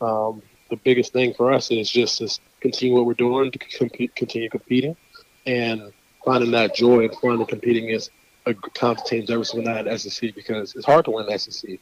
um, 0.00 0.43
the 0.70 0.76
biggest 0.76 1.12
thing 1.12 1.34
for 1.34 1.52
us 1.52 1.70
is 1.70 1.90
just 1.90 2.19
to 2.19 2.38
continue 2.60 2.94
what 2.94 3.06
we're 3.06 3.14
doing, 3.14 3.50
to 3.50 3.58
compete, 3.58 4.15
continue 4.15 4.48
competing, 4.48 4.96
and 5.46 5.93
finding 6.24 6.50
that 6.53 6.74
joy 6.74 7.05
and 7.05 7.15
fun 7.17 7.41
in 7.41 7.46
competing 7.46 7.94
a 7.94 8.00
conference 8.55 9.08
teams 9.08 9.31
every 9.31 9.44
single 9.44 9.72
night 9.72 9.86
at 9.86 10.00
SEC 10.00 10.34
because 10.34 10.74
it's 10.74 10.86
hard 10.86 11.05
to 11.06 11.10
win 11.10 11.38
SEC. 11.38 11.79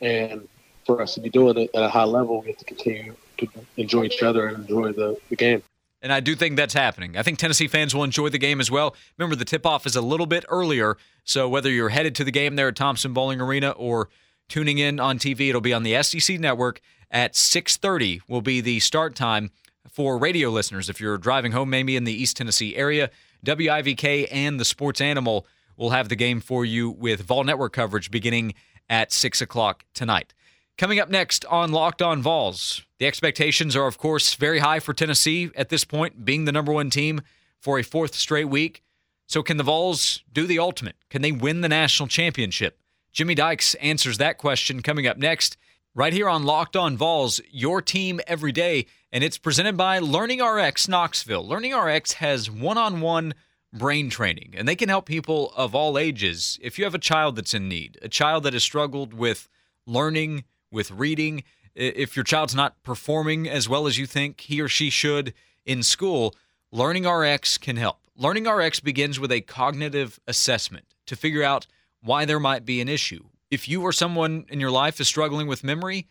And 0.00 0.48
for 0.84 1.02
us 1.02 1.14
to 1.14 1.20
be 1.20 1.30
doing 1.30 1.56
it 1.58 1.70
at 1.74 1.82
a 1.82 1.88
high 1.88 2.04
level, 2.04 2.40
we 2.40 2.48
have 2.48 2.56
to 2.58 2.64
continue 2.64 3.14
to 3.38 3.48
enjoy 3.76 4.04
each 4.04 4.22
other 4.22 4.48
and 4.48 4.58
enjoy 4.58 4.92
the, 4.92 5.18
the 5.28 5.36
game. 5.36 5.62
And 6.00 6.12
I 6.12 6.20
do 6.20 6.36
think 6.36 6.56
that's 6.56 6.74
happening. 6.74 7.16
I 7.16 7.22
think 7.22 7.38
Tennessee 7.38 7.66
fans 7.66 7.94
will 7.94 8.04
enjoy 8.04 8.28
the 8.28 8.38
game 8.38 8.60
as 8.60 8.70
well. 8.70 8.94
Remember, 9.16 9.34
the 9.34 9.44
tip 9.44 9.66
off 9.66 9.84
is 9.84 9.96
a 9.96 10.00
little 10.00 10.26
bit 10.26 10.44
earlier. 10.48 10.96
So 11.24 11.48
whether 11.48 11.70
you're 11.70 11.88
headed 11.88 12.14
to 12.16 12.24
the 12.24 12.30
game 12.30 12.56
there 12.56 12.68
at 12.68 12.76
Thompson 12.76 13.12
Boling 13.12 13.40
Arena 13.40 13.70
or 13.70 14.08
tuning 14.48 14.78
in 14.78 15.00
on 15.00 15.18
TV, 15.18 15.48
it'll 15.48 15.60
be 15.60 15.72
on 15.72 15.82
the 15.82 16.00
SEC 16.02 16.38
network 16.38 16.80
at 17.10 17.34
6:30 17.34 18.20
will 18.28 18.42
be 18.42 18.60
the 18.60 18.80
start 18.80 19.14
time 19.16 19.50
for 19.90 20.18
radio 20.18 20.50
listeners. 20.50 20.88
If 20.88 21.00
you're 21.00 21.18
driving 21.18 21.52
home, 21.52 21.70
maybe 21.70 21.96
in 21.96 22.04
the 22.04 22.12
East 22.12 22.36
Tennessee 22.36 22.76
area, 22.76 23.10
WIVK 23.44 24.28
and 24.30 24.60
the 24.60 24.64
Sports 24.64 25.00
Animal 25.00 25.46
will 25.78 25.90
have 25.90 26.10
the 26.10 26.16
game 26.16 26.40
for 26.40 26.64
you 26.64 26.90
with 26.90 27.22
Vol 27.22 27.44
Network 27.44 27.72
coverage 27.72 28.10
beginning 28.10 28.52
at 28.90 29.12
6 29.12 29.40
o'clock 29.40 29.84
tonight. 29.94 30.34
Coming 30.76 31.00
up 31.00 31.08
next 31.08 31.44
on 31.46 31.72
Locked 31.72 32.02
On 32.02 32.20
Vols, 32.20 32.82
the 32.98 33.06
expectations 33.06 33.74
are, 33.74 33.86
of 33.86 33.96
course, 33.96 34.34
very 34.34 34.58
high 34.58 34.80
for 34.80 34.92
Tennessee 34.92 35.50
at 35.56 35.70
this 35.70 35.84
point, 35.84 36.24
being 36.24 36.44
the 36.44 36.52
number 36.52 36.72
one 36.72 36.90
team 36.90 37.20
for 37.58 37.78
a 37.78 37.82
fourth 37.82 38.14
straight 38.14 38.48
week. 38.48 38.82
So, 39.26 39.42
can 39.42 39.56
the 39.56 39.64
Vols 39.64 40.22
do 40.32 40.46
the 40.46 40.58
ultimate? 40.58 40.96
Can 41.10 41.22
they 41.22 41.32
win 41.32 41.60
the 41.60 41.68
national 41.68 42.08
championship? 42.08 42.78
Jimmy 43.12 43.34
Dykes 43.34 43.74
answers 43.74 44.18
that 44.18 44.38
question 44.38 44.82
coming 44.82 45.06
up 45.06 45.16
next, 45.16 45.56
right 45.94 46.12
here 46.12 46.28
on 46.28 46.44
Locked 46.44 46.76
On 46.76 46.96
Vols, 46.96 47.40
your 47.50 47.82
team 47.82 48.20
every 48.26 48.52
day. 48.52 48.86
And 49.10 49.24
it's 49.24 49.38
presented 49.38 49.76
by 49.76 49.98
Learning 49.98 50.40
RX 50.42 50.86
Knoxville. 50.86 51.46
Learning 51.46 51.74
RX 51.74 52.12
has 52.14 52.50
one 52.50 52.78
on 52.78 53.00
one 53.00 53.34
brain 53.72 54.10
training, 54.10 54.54
and 54.56 54.66
they 54.66 54.76
can 54.76 54.88
help 54.88 55.06
people 55.06 55.52
of 55.56 55.74
all 55.74 55.98
ages. 55.98 56.58
If 56.62 56.78
you 56.78 56.84
have 56.84 56.94
a 56.94 56.98
child 56.98 57.36
that's 57.36 57.54
in 57.54 57.68
need, 57.68 57.98
a 58.02 58.08
child 58.08 58.44
that 58.44 58.52
has 58.52 58.62
struggled 58.62 59.12
with 59.12 59.48
learning, 59.86 60.44
with 60.70 60.90
reading. 60.90 61.44
If 61.74 62.16
your 62.16 62.24
child's 62.24 62.54
not 62.54 62.82
performing 62.82 63.48
as 63.48 63.68
well 63.68 63.86
as 63.86 63.98
you 63.98 64.06
think 64.06 64.40
he 64.40 64.60
or 64.60 64.68
she 64.68 64.90
should 64.90 65.34
in 65.64 65.82
school, 65.82 66.34
Learning 66.70 67.08
RX 67.08 67.56
can 67.56 67.76
help. 67.76 67.98
Learning 68.14 68.46
RX 68.46 68.80
begins 68.80 69.18
with 69.18 69.32
a 69.32 69.40
cognitive 69.40 70.20
assessment 70.26 70.84
to 71.06 71.16
figure 71.16 71.42
out 71.42 71.66
why 72.02 72.26
there 72.26 72.38
might 72.38 72.66
be 72.66 72.82
an 72.82 72.90
issue. 72.90 73.24
If 73.50 73.68
you 73.68 73.80
or 73.80 73.92
someone 73.92 74.44
in 74.50 74.60
your 74.60 74.70
life 74.70 75.00
is 75.00 75.08
struggling 75.08 75.46
with 75.46 75.64
memory, 75.64 76.06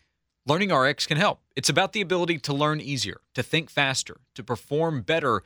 Learning 0.46 0.74
RX 0.74 1.06
can 1.06 1.18
help. 1.18 1.42
It's 1.54 1.68
about 1.68 1.92
the 1.92 2.00
ability 2.00 2.38
to 2.38 2.54
learn 2.54 2.80
easier, 2.80 3.20
to 3.34 3.42
think 3.42 3.70
faster, 3.70 4.16
to 4.34 4.42
perform 4.42 5.02
better. 5.02 5.42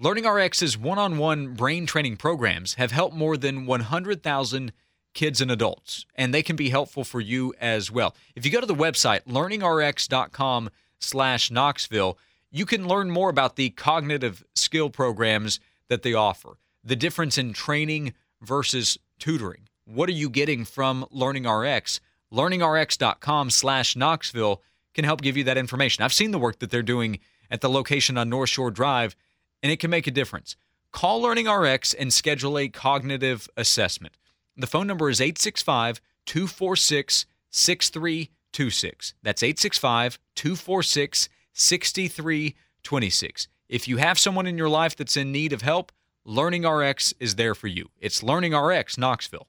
Learning 0.00 0.22
RX's 0.22 0.78
one 0.78 0.96
on 0.96 1.18
one 1.18 1.54
brain 1.54 1.84
training 1.84 2.16
programs 2.16 2.74
have 2.74 2.92
helped 2.92 3.16
more 3.16 3.36
than 3.36 3.66
100,000 3.66 4.72
kids 5.12 5.40
and 5.40 5.50
adults, 5.50 6.06
and 6.14 6.32
they 6.32 6.42
can 6.42 6.54
be 6.54 6.70
helpful 6.70 7.02
for 7.02 7.20
you 7.20 7.52
as 7.60 7.90
well. 7.90 8.14
If 8.36 8.44
you 8.46 8.52
go 8.52 8.60
to 8.60 8.66
the 8.66 8.76
website, 8.76 9.24
learningrx.com 9.24 10.70
slash 11.00 11.50
Knoxville, 11.50 12.16
you 12.52 12.64
can 12.64 12.86
learn 12.86 13.10
more 13.10 13.28
about 13.28 13.56
the 13.56 13.70
cognitive 13.70 14.44
skill 14.54 14.88
programs 14.88 15.58
that 15.88 16.02
they 16.02 16.14
offer, 16.14 16.58
the 16.84 16.94
difference 16.94 17.36
in 17.36 17.52
training 17.52 18.14
versus 18.40 18.98
tutoring. 19.18 19.68
What 19.84 20.08
are 20.08 20.12
you 20.12 20.30
getting 20.30 20.64
from 20.64 21.06
Learning 21.10 21.48
RX? 21.48 22.00
learningrx.com 22.32 23.50
slash 23.50 23.96
knoxville 23.96 24.62
can 24.94 25.04
help 25.04 25.22
give 25.22 25.36
you 25.36 25.44
that 25.44 25.56
information 25.56 26.04
i've 26.04 26.12
seen 26.12 26.30
the 26.30 26.38
work 26.38 26.58
that 26.58 26.70
they're 26.70 26.82
doing 26.82 27.18
at 27.50 27.60
the 27.60 27.70
location 27.70 28.18
on 28.18 28.28
north 28.28 28.50
shore 28.50 28.70
drive 28.70 29.16
and 29.62 29.72
it 29.72 29.80
can 29.80 29.90
make 29.90 30.06
a 30.06 30.12
difference. 30.12 30.56
Call 30.92 31.20
learning 31.20 31.48
rx 31.48 31.94
and 31.94 32.12
schedule 32.12 32.58
a 32.58 32.68
cognitive 32.68 33.48
assessment. 33.56 34.16
The 34.56 34.66
phone 34.66 34.86
number 34.86 35.08
is 35.10 35.20
865 35.20 36.00
246 36.26 37.26
6326 37.50 39.14
that's 39.22 39.42
865 39.42 40.18
246 40.34 41.28
6326 41.54 43.48
if 43.68 43.88
you 43.88 43.96
have 43.96 44.18
someone 44.18 44.46
in 44.46 44.58
your 44.58 44.68
life 44.68 44.94
that's 44.96 45.16
in 45.16 45.32
need 45.32 45.52
of 45.52 45.62
help 45.62 45.90
learning 46.24 46.66
rx 46.66 47.14
is 47.18 47.36
there 47.36 47.54
for 47.54 47.68
you. 47.68 47.88
It's 48.00 48.22
learning 48.22 48.54
rx 48.54 48.98
knoxville 48.98 49.48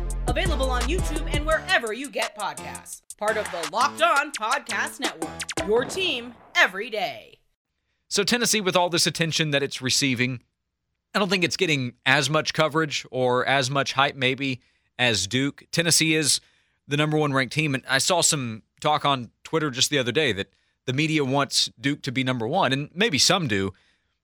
Available 0.31 0.69
on 0.69 0.83
YouTube 0.83 1.27
and 1.35 1.45
wherever 1.45 1.91
you 1.91 2.09
get 2.09 2.37
podcasts. 2.37 3.01
Part 3.17 3.35
of 3.35 3.43
the 3.51 3.69
Locked 3.69 4.01
On 4.01 4.31
Podcast 4.31 5.01
Network. 5.01 5.67
Your 5.67 5.83
team 5.83 6.35
every 6.55 6.89
day. 6.89 7.39
So, 8.07 8.23
Tennessee, 8.23 8.61
with 8.61 8.77
all 8.77 8.89
this 8.89 9.05
attention 9.05 9.51
that 9.51 9.61
it's 9.61 9.81
receiving, 9.81 10.41
I 11.13 11.19
don't 11.19 11.27
think 11.27 11.43
it's 11.43 11.57
getting 11.57 11.95
as 12.05 12.29
much 12.29 12.53
coverage 12.53 13.05
or 13.11 13.45
as 13.45 13.69
much 13.69 13.91
hype, 13.91 14.15
maybe, 14.15 14.61
as 14.97 15.27
Duke. 15.27 15.65
Tennessee 15.69 16.15
is 16.15 16.39
the 16.87 16.95
number 16.95 17.17
one 17.17 17.33
ranked 17.33 17.53
team. 17.53 17.75
And 17.75 17.83
I 17.89 17.97
saw 17.97 18.21
some 18.21 18.63
talk 18.79 19.03
on 19.03 19.31
Twitter 19.43 19.69
just 19.69 19.89
the 19.89 19.99
other 19.99 20.13
day 20.13 20.31
that 20.31 20.53
the 20.85 20.93
media 20.93 21.25
wants 21.25 21.69
Duke 21.77 22.01
to 22.03 22.11
be 22.13 22.23
number 22.23 22.47
one, 22.47 22.71
and 22.71 22.89
maybe 22.95 23.17
some 23.17 23.49
do. 23.49 23.73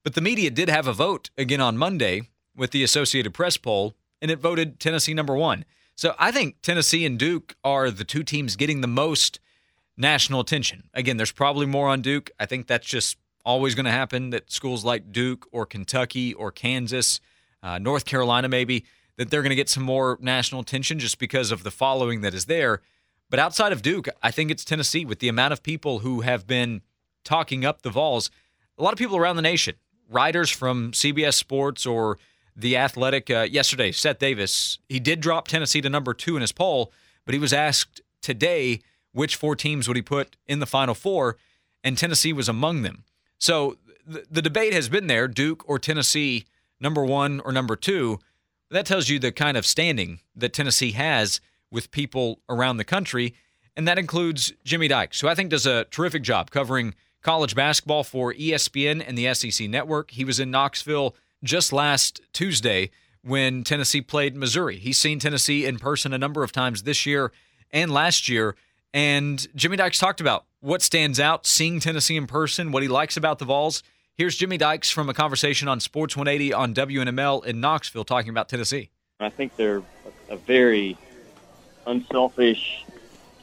But 0.06 0.16
the 0.16 0.22
media 0.22 0.52
did 0.52 0.70
have 0.70 0.88
a 0.88 0.94
vote 0.94 1.32
again 1.38 1.60
on 1.60 1.78
Monday 1.78 2.30
with 2.56 2.72
the 2.72 2.82
Associated 2.82 3.34
Press 3.34 3.58
poll, 3.58 3.94
and 4.22 4.32
it 4.32 4.40
voted 4.40 4.80
Tennessee 4.80 5.14
number 5.14 5.36
one. 5.36 5.66
So 5.98 6.14
I 6.20 6.30
think 6.30 6.62
Tennessee 6.62 7.08
and 7.08 7.18
Duke 7.18 7.56
are 7.64 7.90
the 7.90 8.04
two 8.04 8.22
teams 8.22 8.56
getting 8.56 8.82
the 8.82 8.88
most 8.88 9.40
national 9.98 10.40
attention. 10.40 10.84
Again, 10.94 11.18
there's 11.18 11.32
probably 11.32 11.66
more 11.66 11.90
on 11.90 12.02
Duke. 12.02 12.30
I 12.40 12.46
think 12.46 12.68
that's 12.68 12.86
just 12.86 13.18
always 13.44 13.74
going 13.74 13.86
to 13.86 13.92
happen 13.92 14.30
that 14.30 14.52
schools 14.52 14.86
like 14.86 15.12
Duke 15.12 15.48
or 15.52 15.66
Kentucky 15.66 16.36
or 16.36 16.52
Kansas, 16.52 17.20
uh, 17.64 17.80
North 17.80 18.06
Carolina, 18.06 18.48
maybe, 18.48 18.86
that 19.18 19.32
they're 19.32 19.42
going 19.42 19.50
to 19.50 19.56
get 19.56 19.70
some 19.70 19.82
more 19.82 20.20
national 20.22 20.62
attention 20.62 21.00
just 21.00 21.18
because 21.18 21.52
of 21.52 21.64
the 21.64 21.72
following 21.72 22.22
that 22.22 22.36
is 22.36 22.46
there. 22.46 22.82
But 23.32 23.40
outside 23.40 23.72
of 23.72 23.82
Duke, 23.82 24.08
I 24.22 24.30
think 24.30 24.52
it's 24.52 24.64
Tennessee 24.64 25.04
with 25.04 25.18
the 25.18 25.30
amount 25.30 25.52
of 25.52 25.64
people 25.64 26.00
who 26.00 26.22
have 26.22 26.46
been 26.46 26.82
talking 27.24 27.66
up 27.66 27.82
the 27.82 27.90
Vols. 27.90 28.30
A 28.78 28.84
lot 28.84 28.94
of 28.94 29.00
people 29.00 29.18
around 29.18 29.36
the 29.36 29.42
nation, 29.42 29.74
writers 30.08 30.52
from 30.52 30.92
CBS 30.92 31.34
Sports 31.34 31.88
or 31.88 32.20
the 32.58 32.76
Athletic 32.76 33.30
uh, 33.30 33.48
yesterday, 33.50 33.92
Seth 33.92 34.18
Davis, 34.18 34.80
he 34.90 35.00
did 35.00 35.22
drop 35.22 35.48
Tennessee 35.48 35.82
to 35.82 35.90
number 35.90 36.14
two 36.14 36.36
in 36.36 36.42
his 36.42 36.52
poll, 36.52 36.92
but 37.24 37.34
he 37.34 37.40
was 37.40 37.54
asked 37.54 38.02
today 38.22 38.82
which 39.14 39.36
four 39.36 39.56
teams 39.56 39.88
would 39.88 39.96
he 39.96 40.02
put 40.02 40.36
in 40.48 40.60
the 40.60 40.66
Final 40.66 40.96
Four, 40.96 41.38
and 41.84 41.98
Tennessee 41.98 42.34
was 42.34 42.50
among 42.50 42.82
them. 42.82 43.04
So 43.38 43.78
the, 44.06 44.26
the 44.30 44.42
debate 44.42 44.74
has 44.74 44.90
been 44.90 45.08
there 45.08 45.28
Duke 45.28 45.64
or 45.70 45.78
Tennessee, 45.78 46.46
number 46.80 47.06
one 47.06 47.40
or 47.42 47.52
number 47.52 47.76
two. 47.76 48.20
That 48.72 48.88
tells 48.88 49.08
you 49.08 49.20
the 49.20 49.32
kind 49.32 49.56
of 49.56 49.66
standing 49.66 50.20
that 50.36 50.54
Tennessee 50.54 50.92
has 50.92 51.40
with 51.72 51.92
people 51.92 52.40
around 52.50 52.78
the 52.78 52.84
country, 52.84 53.36
and 53.76 53.88
that 53.88 54.00
includes 54.00 54.52
Jimmy 54.64 54.88
Dykes, 54.88 55.22
who 55.22 55.28
I 55.28 55.36
think 55.36 55.52
does 55.52 55.68
a 55.68 55.86
terrific 55.86 56.24
job 56.24 56.50
covering 56.50 56.96
college 57.22 57.56
basketball 57.56 58.04
for 58.04 58.34
ESPN 58.34 59.04
and 59.06 59.18
the 59.18 59.34
SEC 59.34 59.70
network. 59.70 60.12
He 60.12 60.26
was 60.26 60.40
in 60.40 60.50
Knoxville 60.50 61.16
just 61.44 61.74
last 61.74 62.22
Tuesday 62.34 62.90
when 63.24 63.64
Tennessee 63.64 64.02
played 64.02 64.36
Missouri. 64.36 64.78
He's 64.78 64.98
seen 64.98 65.20
Tennessee 65.20 65.66
in 65.66 65.80
person 65.80 66.14
a 66.14 66.18
number 66.18 66.44
of 66.44 66.52
times 66.52 66.84
this 66.84 67.06
year 67.06 67.32
and 67.72 67.92
last 67.92 68.30
year. 68.30 68.56
And 68.94 69.46
Jimmy 69.56 69.78
Dykes 69.78 70.00
talked 70.00 70.22
about 70.22 70.46
what 70.62 70.82
stands 70.82 71.20
out 71.20 71.46
seeing 71.46 71.80
Tennessee 71.80 72.16
in 72.16 72.28
person, 72.28 72.72
what 72.72 72.84
he 72.84 72.90
likes 72.90 73.18
about 73.18 73.40
the 73.40 73.46
Vols. 73.46 73.84
Here's 74.16 74.36
Jimmy 74.36 74.58
Dykes 74.58 74.90
from 74.90 75.10
a 75.10 75.14
conversation 75.14 75.68
on 75.68 75.80
Sports 75.80 76.16
180 76.16 76.54
on 76.54 76.74
WNML 76.74 77.46
in 77.46 77.60
Knoxville 77.60 78.06
talking 78.06 78.30
about 78.30 78.50
Tennessee. 78.50 78.90
I 79.20 79.30
think 79.30 79.56
they're 79.56 79.84
a 80.30 80.38
very 80.38 80.98
unselfish, 81.86 82.86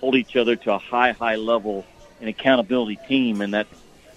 hold 0.00 0.16
each 0.16 0.36
other 0.36 0.56
to 0.56 0.72
a 0.72 0.78
high, 0.78 1.12
high 1.12 1.36
level 1.36 1.84
and 2.20 2.28
accountability 2.28 2.98
team, 3.06 3.40
and 3.40 3.54
that 3.54 3.66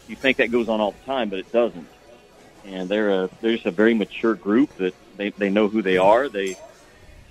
you 0.08 0.16
think 0.16 0.38
that 0.38 0.52
goes 0.52 0.70
on 0.70 0.80
all 0.80 0.92
the 0.92 1.06
time, 1.06 1.30
but 1.30 1.40
it 1.40 1.52
doesn't 1.52 1.88
and 2.68 2.90
they're 2.90 3.24
a 3.24 3.30
they're 3.42 3.54
just 3.54 3.66
a 3.66 3.72
very 3.72 3.94
mature 3.94 4.36
group 4.36 4.70
that 4.78 4.94
they, 5.18 5.34
they 5.38 5.50
know 5.50 5.68
who 5.70 5.82
they 5.82 5.98
are. 5.98 6.30
They 6.30 6.58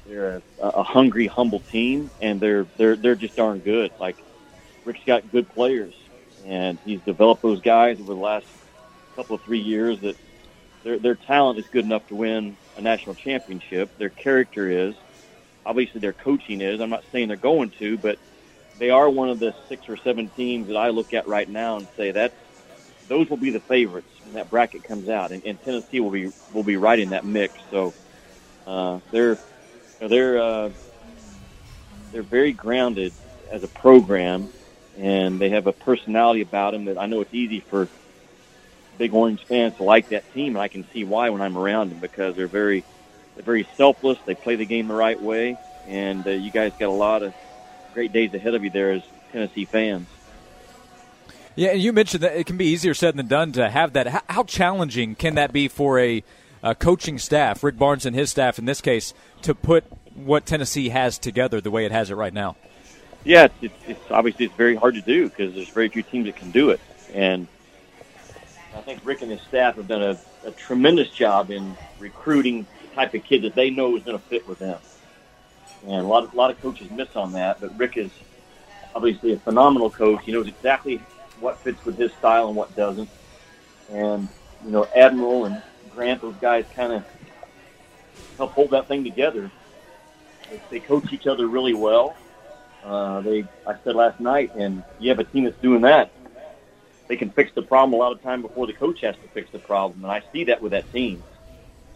they're 0.06 0.42
a, 0.60 0.68
a 0.68 0.82
hungry, 0.82 1.26
humble 1.26 1.62
team, 1.70 2.10
and 2.20 2.40
they're 2.40 2.66
they're 2.78 2.96
they're 2.96 3.16
just 3.16 3.36
darn 3.36 3.60
good. 3.60 3.92
Like 3.98 4.16
Rick's 4.84 5.00
got 5.06 5.30
good 5.30 5.48
players, 5.50 5.94
and 6.44 6.78
he's 6.84 7.00
developed 7.02 7.42
those 7.42 7.60
guys 7.60 7.98
over 8.00 8.14
the 8.14 8.20
last 8.20 8.46
couple 9.14 9.36
of 9.36 9.42
three 9.42 9.60
years. 9.60 9.98
That 10.00 10.16
their 10.84 10.98
their 10.98 11.16
talent 11.16 11.58
is 11.58 11.66
good 11.72 11.84
enough 11.84 12.06
to 12.08 12.16
win 12.16 12.56
a 12.76 12.80
national 12.80 13.14
championship. 13.16 13.90
Their 13.98 14.10
character 14.10 14.70
is, 14.70 14.94
obviously, 15.66 16.00
their 16.00 16.12
coaching 16.14 16.60
is. 16.60 16.80
I'm 16.80 16.90
not 16.90 17.04
saying 17.12 17.28
they're 17.28 17.36
going 17.36 17.72
to, 17.78 17.98
but 17.98 18.18
they 18.78 18.90
are 18.90 19.10
one 19.10 19.30
of 19.30 19.40
the 19.40 19.54
six 19.68 19.84
or 19.88 19.96
seven 19.98 20.30
teams 20.36 20.68
that 20.68 20.76
I 20.76 20.90
look 20.90 21.12
at 21.12 21.26
right 21.26 21.48
now 21.48 21.78
and 21.78 21.88
say 21.96 22.12
that's 22.12 22.34
those 23.08 23.28
will 23.30 23.38
be 23.38 23.50
the 23.50 23.60
favorites 23.68 24.10
when 24.24 24.34
that 24.34 24.50
bracket 24.50 24.84
comes 24.84 25.08
out, 25.08 25.32
and, 25.32 25.44
and 25.44 25.60
Tennessee 25.62 26.00
will 26.00 26.10
be 26.10 26.32
will 26.52 26.64
be 26.64 26.76
right 26.76 26.98
in 26.98 27.10
that 27.10 27.24
mix. 27.24 27.54
So 27.70 27.94
uh, 28.66 29.00
they're 29.12 29.40
they're 30.00 30.42
uh, 30.42 30.70
they're 32.12 32.22
very 32.24 32.52
grounded 32.52 33.14
as 33.52 33.62
a 33.62 33.68
program, 33.68 34.50
and 34.96 35.40
they 35.40 35.50
have 35.50 35.66
a 35.66 35.72
personality 35.72 36.42
about 36.42 36.72
them 36.72 36.86
that 36.86 36.98
I 36.98 37.06
know 37.06 37.22
it's 37.22 37.34
easy 37.34 37.64
for 37.70 37.90
big 38.98 39.14
orange 39.14 39.40
fans 39.48 39.76
to 39.76 39.84
like 39.84 40.08
that 40.10 40.30
team, 40.32 40.56
and 40.56 40.62
I 40.62 40.68
can 40.68 40.86
see 40.92 41.04
why 41.04 41.30
when 41.30 41.42
I'm 41.42 41.58
around 41.58 41.90
them 41.90 42.00
because 42.00 42.36
they're 42.36 42.48
very 42.48 42.86
they're 43.34 43.44
very 43.44 43.68
selfless. 43.76 44.18
They 44.26 44.34
play 44.36 44.56
the 44.56 44.66
game 44.66 44.88
the 44.88 44.94
right 44.94 45.20
way, 45.20 45.58
and 45.86 46.26
uh, 46.26 46.30
you 46.32 46.52
guys 46.52 46.72
got 46.78 46.88
a 46.88 46.92
lot 46.92 47.22
of 47.22 47.34
great 47.92 48.12
days 48.12 48.34
ahead 48.34 48.54
of 48.54 48.64
you 48.64 48.70
there 48.70 48.92
as 48.92 49.02
Tennessee 49.32 49.68
fans. 49.70 50.08
Yeah, 51.56 51.70
and 51.70 51.80
you 51.80 51.94
mentioned 51.94 52.22
that 52.22 52.36
it 52.36 52.44
can 52.44 52.58
be 52.58 52.66
easier 52.66 52.92
said 52.92 53.16
than 53.16 53.28
done 53.28 53.52
to 53.52 53.70
have 53.70 53.94
that. 53.94 54.06
How, 54.06 54.22
how 54.28 54.42
challenging 54.44 55.14
can 55.14 55.36
that 55.36 55.54
be 55.54 55.68
for 55.68 55.98
a, 55.98 56.22
a, 56.62 56.74
coaching 56.74 57.18
staff, 57.18 57.64
Rick 57.64 57.78
Barnes 57.78 58.04
and 58.04 58.14
his 58.14 58.30
staff 58.30 58.58
in 58.58 58.66
this 58.66 58.82
case, 58.82 59.14
to 59.42 59.54
put 59.54 59.84
what 60.14 60.44
Tennessee 60.44 60.90
has 60.90 61.18
together 61.18 61.62
the 61.62 61.70
way 61.70 61.86
it 61.86 61.92
has 61.92 62.10
it 62.10 62.14
right 62.14 62.32
now? 62.32 62.56
Yeah, 63.24 63.48
it's, 63.62 63.74
it's, 63.88 64.10
obviously 64.10 64.44
it's 64.44 64.54
very 64.54 64.76
hard 64.76 64.94
to 64.94 65.00
do 65.00 65.30
because 65.30 65.54
there's 65.54 65.70
very 65.70 65.88
few 65.88 66.02
teams 66.02 66.26
that 66.26 66.36
can 66.36 66.50
do 66.50 66.70
it, 66.70 66.80
and 67.14 67.48
I 68.74 68.82
think 68.82 69.00
Rick 69.02 69.22
and 69.22 69.30
his 69.30 69.40
staff 69.40 69.76
have 69.76 69.88
done 69.88 70.02
a, 70.02 70.18
a 70.44 70.50
tremendous 70.50 71.08
job 71.08 71.50
in 71.50 71.74
recruiting 71.98 72.66
the 72.82 72.94
type 72.94 73.14
of 73.14 73.24
kid 73.24 73.42
that 73.42 73.54
they 73.54 73.70
know 73.70 73.96
is 73.96 74.02
going 74.02 74.18
to 74.18 74.24
fit 74.24 74.46
with 74.46 74.58
them. 74.58 74.78
And 75.86 75.94
a 75.94 76.02
lot 76.02 76.22
of 76.22 76.34
a 76.34 76.36
lot 76.36 76.50
of 76.50 76.60
coaches 76.60 76.90
miss 76.90 77.16
on 77.16 77.32
that, 77.32 77.60
but 77.60 77.76
Rick 77.78 77.96
is 77.96 78.10
obviously 78.94 79.32
a 79.32 79.38
phenomenal 79.38 79.88
coach. 79.88 80.20
He 80.24 80.32
knows 80.32 80.46
exactly 80.46 81.00
what 81.40 81.58
fits 81.60 81.84
with 81.84 81.96
his 81.96 82.12
style 82.14 82.48
and 82.48 82.56
what 82.56 82.74
doesn't. 82.76 83.08
And 83.90 84.28
you 84.64 84.70
know, 84.70 84.86
Admiral 84.94 85.46
and 85.46 85.62
Grant, 85.94 86.22
those 86.22 86.34
guys 86.40 86.64
kind 86.74 86.92
of 86.92 87.04
help 88.36 88.52
hold 88.52 88.70
that 88.70 88.88
thing 88.88 89.04
together. 89.04 89.50
They 90.70 90.80
coach 90.80 91.12
each 91.12 91.26
other 91.26 91.46
really 91.46 91.74
well. 91.74 92.16
Uh, 92.84 93.20
they, 93.20 93.44
I 93.66 93.74
said 93.82 93.96
last 93.96 94.20
night, 94.20 94.54
and 94.54 94.84
you 95.00 95.08
have 95.08 95.18
a 95.18 95.24
team 95.24 95.44
that's 95.44 95.60
doing 95.60 95.80
that. 95.82 96.12
They 97.08 97.16
can 97.16 97.30
fix 97.30 97.52
the 97.54 97.62
problem 97.62 97.94
a 97.94 97.96
lot 97.96 98.12
of 98.12 98.22
time 98.22 98.42
before 98.42 98.66
the 98.66 98.72
coach 98.72 99.00
has 99.00 99.16
to 99.16 99.28
fix 99.34 99.50
the 99.50 99.58
problem, 99.58 100.04
and 100.04 100.12
I 100.12 100.22
see 100.32 100.44
that 100.44 100.60
with 100.62 100.72
that 100.72 100.90
team. 100.92 101.22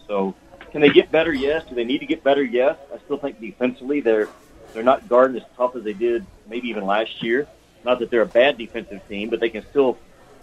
So, 0.07 0.35
can 0.71 0.81
they 0.81 0.89
get 0.89 1.11
better? 1.11 1.33
Yes. 1.33 1.65
Do 1.67 1.75
they 1.75 1.83
need 1.83 1.99
to 1.99 2.05
get 2.05 2.23
better? 2.23 2.43
Yes. 2.43 2.77
I 2.93 2.97
still 2.99 3.17
think 3.17 3.39
defensively 3.39 4.01
they're 4.01 4.29
they're 4.73 4.83
not 4.83 5.07
guarding 5.09 5.37
as 5.37 5.43
tough 5.57 5.75
as 5.75 5.83
they 5.83 5.93
did 5.93 6.25
maybe 6.47 6.69
even 6.69 6.85
last 6.85 7.21
year. 7.21 7.47
Not 7.83 7.99
that 7.99 8.09
they're 8.09 8.21
a 8.21 8.27
bad 8.27 8.57
defensive 8.57 9.01
team, 9.07 9.29
but 9.29 9.39
they 9.39 9.49
can 9.49 9.65
still 9.69 9.97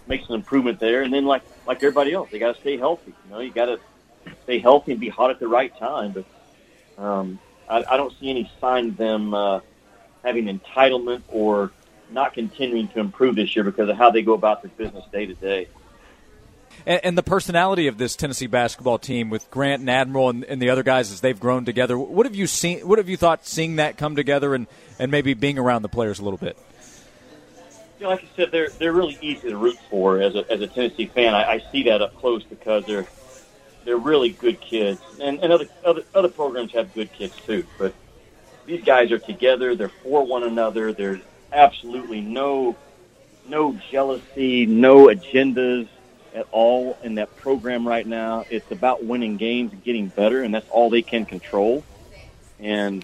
make 0.07 0.25
some 0.25 0.35
improvement 0.35 0.79
there. 0.79 1.03
And 1.03 1.13
then, 1.13 1.25
like 1.25 1.43
like 1.65 1.77
everybody 1.77 2.13
else, 2.13 2.29
they 2.31 2.39
got 2.39 2.55
to 2.55 2.61
stay 2.61 2.77
healthy. 2.77 3.13
You 3.25 3.31
know, 3.31 3.39
you 3.39 3.51
got 3.51 3.65
to 3.65 3.79
stay 4.43 4.59
healthy 4.59 4.91
and 4.91 5.01
be 5.01 5.09
hot 5.09 5.29
at 5.31 5.39
the 5.39 5.47
right 5.47 5.75
time. 5.77 6.13
But 6.13 7.03
um, 7.03 7.39
I, 7.69 7.83
I 7.89 7.97
don't 7.97 8.13
see 8.19 8.29
any 8.29 8.51
sign 8.59 8.89
of 8.89 8.97
them 8.97 9.33
uh, 9.33 9.61
having 10.23 10.45
entitlement 10.45 11.23
or 11.29 11.71
not 12.11 12.33
continuing 12.33 12.87
to 12.89 12.99
improve 12.99 13.35
this 13.35 13.55
year 13.55 13.63
because 13.63 13.89
of 13.89 13.97
how 13.97 14.11
they 14.11 14.21
go 14.21 14.33
about 14.33 14.61
their 14.61 14.71
business 14.71 15.05
day 15.11 15.25
to 15.27 15.33
day. 15.35 15.67
And, 16.85 17.01
and, 17.03 17.17
the 17.17 17.23
personality 17.23 17.87
of 17.87 17.97
this 17.97 18.15
Tennessee 18.15 18.47
basketball 18.47 18.99
team 18.99 19.29
with 19.29 19.49
Grant 19.51 19.81
and 19.81 19.89
Admiral 19.89 20.29
and, 20.29 20.43
and, 20.45 20.61
the 20.61 20.69
other 20.69 20.83
guys 20.83 21.11
as 21.11 21.19
they've 21.19 21.39
grown 21.39 21.65
together. 21.65 21.97
What 21.97 22.25
have 22.25 22.35
you 22.35 22.47
seen? 22.47 22.87
What 22.87 22.99
have 22.99 23.09
you 23.09 23.17
thought 23.17 23.45
seeing 23.45 23.77
that 23.77 23.97
come 23.97 24.15
together 24.15 24.55
and, 24.55 24.65
and 24.97 25.11
maybe 25.11 25.33
being 25.33 25.59
around 25.59 25.81
the 25.81 25.89
players 25.89 26.19
a 26.19 26.23
little 26.23 26.37
bit? 26.37 26.57
You 27.99 28.05
know, 28.05 28.11
like 28.11 28.23
I 28.23 28.29
said, 28.37 28.49
they're 28.51 28.71
they're 28.79 28.93
really 28.93 29.17
easy 29.21 29.49
to 29.49 29.57
root 29.57 29.77
for 29.89 30.21
as 30.21 30.33
a 30.35 30.49
as 30.51 30.61
a 30.61 30.67
Tennessee 30.67 31.11
fan. 31.13 31.35
I, 31.35 31.43
I 31.55 31.63
see 31.71 31.83
that 31.83 32.01
up 32.01 32.15
close 32.15 32.43
because 32.45 32.85
they're 32.87 33.07
they're 33.83 33.97
really 33.97 34.31
good 34.31 34.61
kids, 34.61 35.01
and, 35.19 35.39
and 35.43 35.51
other 35.51 35.67
other 35.85 36.03
other 36.15 36.29
programs 36.29 36.71
have 36.73 36.93
good 36.93 37.11
kids 37.11 37.33
too. 37.45 37.67
But 37.77 37.95
these 38.65 38.83
guys 38.85 39.11
are 39.11 39.19
together. 39.19 39.75
They're 39.75 39.91
for 40.01 40.25
one 40.25 40.43
another. 40.43 40.93
There's 40.93 41.21
absolutely 41.51 42.21
no 42.21 42.77
no 43.45 43.77
jealousy, 43.91 44.65
no 44.65 45.07
agendas 45.07 45.89
at 46.33 46.47
all 46.51 46.99
in 47.03 47.15
that 47.15 47.35
program 47.35 47.87
right 47.87 48.07
now. 48.07 48.45
It's 48.49 48.71
about 48.71 49.03
winning 49.05 49.37
games 49.37 49.73
and 49.73 49.83
getting 49.83 50.09
better, 50.09 50.43
and 50.43 50.53
that's 50.53 50.67
all 50.69 50.89
they 50.89 51.01
can 51.01 51.25
control. 51.25 51.83
And 52.59 53.03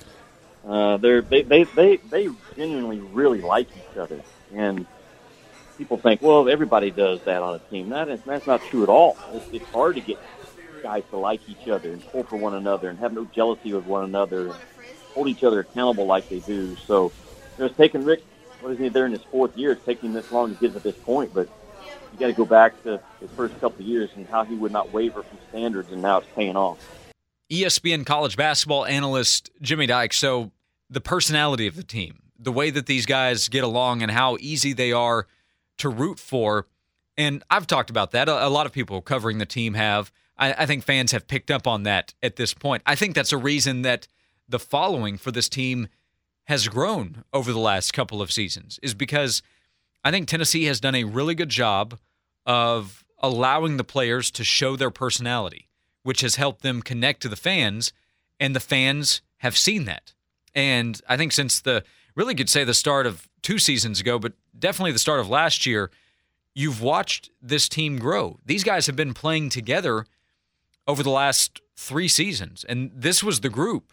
uh, 0.68 0.98
they're 0.98 1.22
they, 1.22 1.44
they 1.44 1.66
they 1.66 1.98
they 1.98 2.30
genuinely 2.56 3.02
really 3.02 3.42
like 3.42 3.68
each 3.75 3.98
other, 3.98 4.24
and 4.56 4.86
people 5.78 5.98
think, 5.98 6.22
well, 6.22 6.50
everybody 6.50 6.92
does 6.92 7.22
that 7.24 7.42
on 7.42 7.56
a 7.56 7.60
team. 7.60 7.90
That 7.90 8.10
is 8.10 8.22
that's 8.22 8.48
not 8.48 8.62
true 8.64 8.84
at 8.84 8.90
all. 8.90 9.18
It's, 9.34 9.46
it's 9.52 9.70
hard 9.70 9.96
to 9.96 10.02
get 10.02 10.18
guys 10.82 11.04
to 11.10 11.18
like 11.18 11.42
each 11.50 11.68
other 11.68 11.92
and 11.92 12.06
pull 12.08 12.24
for 12.24 12.38
one 12.38 12.54
another 12.54 12.90
and 12.90 13.00
have 13.00 13.14
no 13.14 13.26
jealousy 13.26 13.74
with 13.74 13.86
one 13.86 14.04
another 14.04 14.48
and 14.48 14.56
hold 15.14 15.28
each 15.28 15.44
other 15.44 15.62
accountable 15.62 16.06
like 16.06 16.30
they 16.30 16.40
do. 16.40 16.76
So 16.76 17.12
you 17.58 17.60
know, 17.60 17.66
it's 17.66 17.78
taken 17.78 18.06
Rick, 18.06 18.24
what 18.62 18.72
is 18.74 18.80
he 18.80 18.90
there 18.90 19.06
in 19.06 19.12
his 19.12 19.24
fourth 19.24 19.58
year? 19.58 19.72
It's 19.72 19.86
taking 19.86 20.14
this 20.14 20.32
long 20.32 20.54
to 20.54 20.60
get 20.60 20.74
to 20.74 20.80
this 20.80 20.96
point, 20.96 21.34
but 21.34 21.50
you 22.14 22.20
got 22.20 22.28
to 22.28 22.34
go 22.34 22.46
back 22.46 22.82
to 22.84 23.02
his 23.20 23.30
first 23.32 23.54
couple 23.60 23.82
of 23.82 23.88
years 23.88 24.10
and 24.16 24.28
how 24.28 24.44
he 24.44 24.56
would 24.56 24.72
not 24.72 24.94
waver 24.94 25.24
from 25.24 25.38
standards, 25.50 25.92
and 25.92 26.02
now 26.02 26.20
it's 26.20 26.28
paying 26.36 26.56
off. 26.56 26.80
ESPN 27.52 28.06
college 28.06 28.38
basketball 28.38 28.86
analyst 28.86 29.52
Jimmy 29.62 29.86
Dykes. 29.86 30.18
So 30.18 30.52
the 30.90 31.02
personality 31.02 31.68
of 31.68 31.76
the 31.76 31.84
team, 31.84 32.20
the 32.38 32.51
way 32.51 32.70
that 32.70 32.86
these 32.86 33.06
guys 33.06 33.50
get 33.50 33.63
along, 33.63 34.01
and 34.01 34.12
how 34.12 34.38
easy 34.39 34.74
they 34.74 34.92
are 34.92 35.27
to 35.77 35.89
root 35.89 36.20
for. 36.20 36.68
And 37.18 37.44
I've 37.50 37.68
talked 37.68 37.89
about 37.89 38.12
that. 38.12 38.27
A, 38.27 38.50
lot 38.50 38.65
of 38.65 38.72
people 38.72 39.01
covering 39.01 39.38
the 39.38 39.46
team 39.46 39.74
have. 39.74 40.12
I, 40.38 40.54
I 40.54 40.65
think 40.65 40.84
fans 40.84 41.12
have 41.13 41.27
picked 41.27 41.50
up 41.50 41.65
on 41.65 41.84
that 41.84 42.13
at 42.22 42.36
this 42.36 42.54
point. 42.54 42.84
I 42.86 42.96
think 42.96 43.15
that's 43.15 43.32
a 43.32 43.38
reason 43.38 43.84
that 43.84 44.08
the 44.48 44.60
following 44.60 45.18
for 45.18 45.32
this 45.32 45.50
team 45.50 45.88
has 46.46 46.68
grown 46.68 47.24
over 47.34 47.51
the 47.51 47.60
last 47.60 47.94
couple 47.94 48.22
of 48.22 48.32
seasons, 48.32 48.80
is 48.84 48.94
because 48.94 49.42
I 50.04 50.12
think 50.12 50.27
Tennessee 50.27 50.65
has 50.65 50.80
done 50.80 50.96
a 50.96 51.04
really 51.04 51.36
good 51.36 51.50
job 51.50 51.98
of 52.46 53.04
allowing 53.20 53.77
the 53.77 53.84
players 53.84 54.30
to 54.32 54.44
show 54.44 54.75
their 54.75 54.92
personality, 54.92 55.70
which 56.04 56.22
has 56.22 56.36
helped 56.36 56.62
them 56.62 56.82
connect 56.82 57.22
to 57.22 57.30
the 57.30 57.36
fans, 57.36 57.91
and 58.39 58.56
the 58.56 58.60
fans 58.60 59.21
have 59.38 59.58
seen 59.58 59.86
that. 59.86 60.13
And 60.54 61.02
I 61.10 61.17
think 61.17 61.32
since 61.32 61.60
the 61.60 61.84
really 62.15 62.36
could 62.36 62.49
say 62.49 62.63
the 62.63 62.73
start 62.73 63.06
of 63.06 63.28
two 63.41 63.60
seasons 63.60 63.99
ago, 63.99 64.17
but 64.17 64.34
definitely 64.58 64.91
the 64.91 64.99
start 64.99 65.19
of 65.19 65.30
last 65.30 65.65
year, 65.65 65.91
you've 66.54 66.82
watched 66.82 67.30
this 67.41 67.69
team 67.69 67.99
grow. 67.99 68.39
These 68.45 68.63
guys 68.63 68.88
have 68.88 68.95
been 68.95 69.13
playing 69.13 69.49
together 69.49 70.06
over 70.88 71.04
the 71.04 71.10
last 71.10 71.62
three 71.75 72.08
seasons, 72.08 72.65
and 72.67 72.91
this 72.95 73.23
was 73.23 73.41
the 73.41 73.49
group 73.49 73.91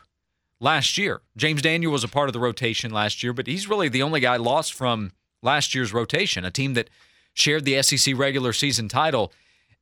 last 0.61 0.97
year. 0.97 1.23
James 1.37 1.61
Daniel 1.61 1.93
was 1.93 2.05
a 2.05 2.09
part 2.09 2.29
of 2.29 2.33
the 2.33 2.39
rotation 2.39 2.93
last 2.93 3.23
year, 3.23 3.33
but 3.33 3.47
he's 3.47 3.69
really 3.69 3.89
the 3.89 4.03
only 4.03 4.21
guy 4.21 4.37
lost 4.37 4.73
from 4.73 5.13
last 5.43 5.75
year's 5.75 5.93
rotation, 5.93 6.45
a 6.45 6.51
team 6.51 6.75
that 6.75 6.89
shared 7.35 7.65
the 7.65 7.83
SEC 7.83 8.17
regular 8.17 8.53
season 8.53 8.89
title. 8.89 9.33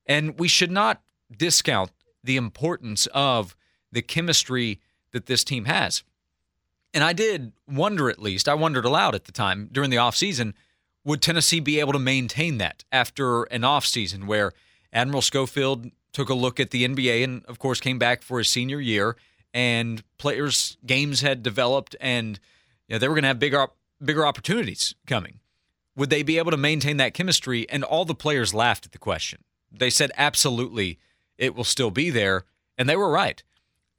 And 0.06 0.38
we 0.38 0.48
should 0.48 0.70
not 0.70 1.02
discount 1.36 1.90
the 2.24 2.36
importance 2.36 3.06
of 3.12 3.54
the 3.92 4.02
chemistry 4.02 4.80
that 5.12 5.26
this 5.26 5.44
team 5.44 5.66
has. 5.66 6.02
And 6.92 7.04
I 7.04 7.12
did 7.12 7.52
wonder, 7.68 8.10
at 8.10 8.20
least, 8.20 8.48
I 8.48 8.54
wondered 8.54 8.84
aloud 8.84 9.14
at 9.14 9.24
the 9.24 9.32
time 9.32 9.68
during 9.70 9.90
the 9.90 9.96
offseason, 9.96 10.54
would 11.04 11.22
Tennessee 11.22 11.60
be 11.60 11.80
able 11.80 11.92
to 11.92 11.98
maintain 11.98 12.58
that 12.58 12.84
after 12.90 13.44
an 13.44 13.62
offseason 13.62 14.26
where 14.26 14.52
Admiral 14.92 15.22
Schofield 15.22 15.90
took 16.12 16.28
a 16.28 16.34
look 16.34 16.58
at 16.58 16.70
the 16.70 16.86
NBA 16.86 17.22
and, 17.22 17.44
of 17.46 17.58
course, 17.58 17.80
came 17.80 17.98
back 17.98 18.22
for 18.22 18.38
his 18.38 18.48
senior 18.48 18.80
year 18.80 19.16
and 19.54 20.02
players' 20.18 20.76
games 20.84 21.20
had 21.20 21.42
developed 21.42 21.96
and 22.00 22.38
you 22.88 22.94
know, 22.94 22.98
they 22.98 23.08
were 23.08 23.14
going 23.14 23.22
to 23.22 23.28
have 23.28 23.38
bigger, 23.38 23.66
bigger 24.04 24.26
opportunities 24.26 24.94
coming? 25.06 25.40
Would 25.96 26.10
they 26.10 26.22
be 26.22 26.38
able 26.38 26.50
to 26.50 26.56
maintain 26.56 26.96
that 26.98 27.14
chemistry? 27.14 27.68
And 27.68 27.84
all 27.84 28.04
the 28.04 28.14
players 28.14 28.54
laughed 28.54 28.86
at 28.86 28.92
the 28.92 28.98
question. 28.98 29.44
They 29.72 29.90
said, 29.90 30.10
absolutely, 30.16 30.98
it 31.38 31.54
will 31.54 31.64
still 31.64 31.90
be 31.90 32.10
there. 32.10 32.44
And 32.76 32.88
they 32.88 32.96
were 32.96 33.10
right. 33.10 33.42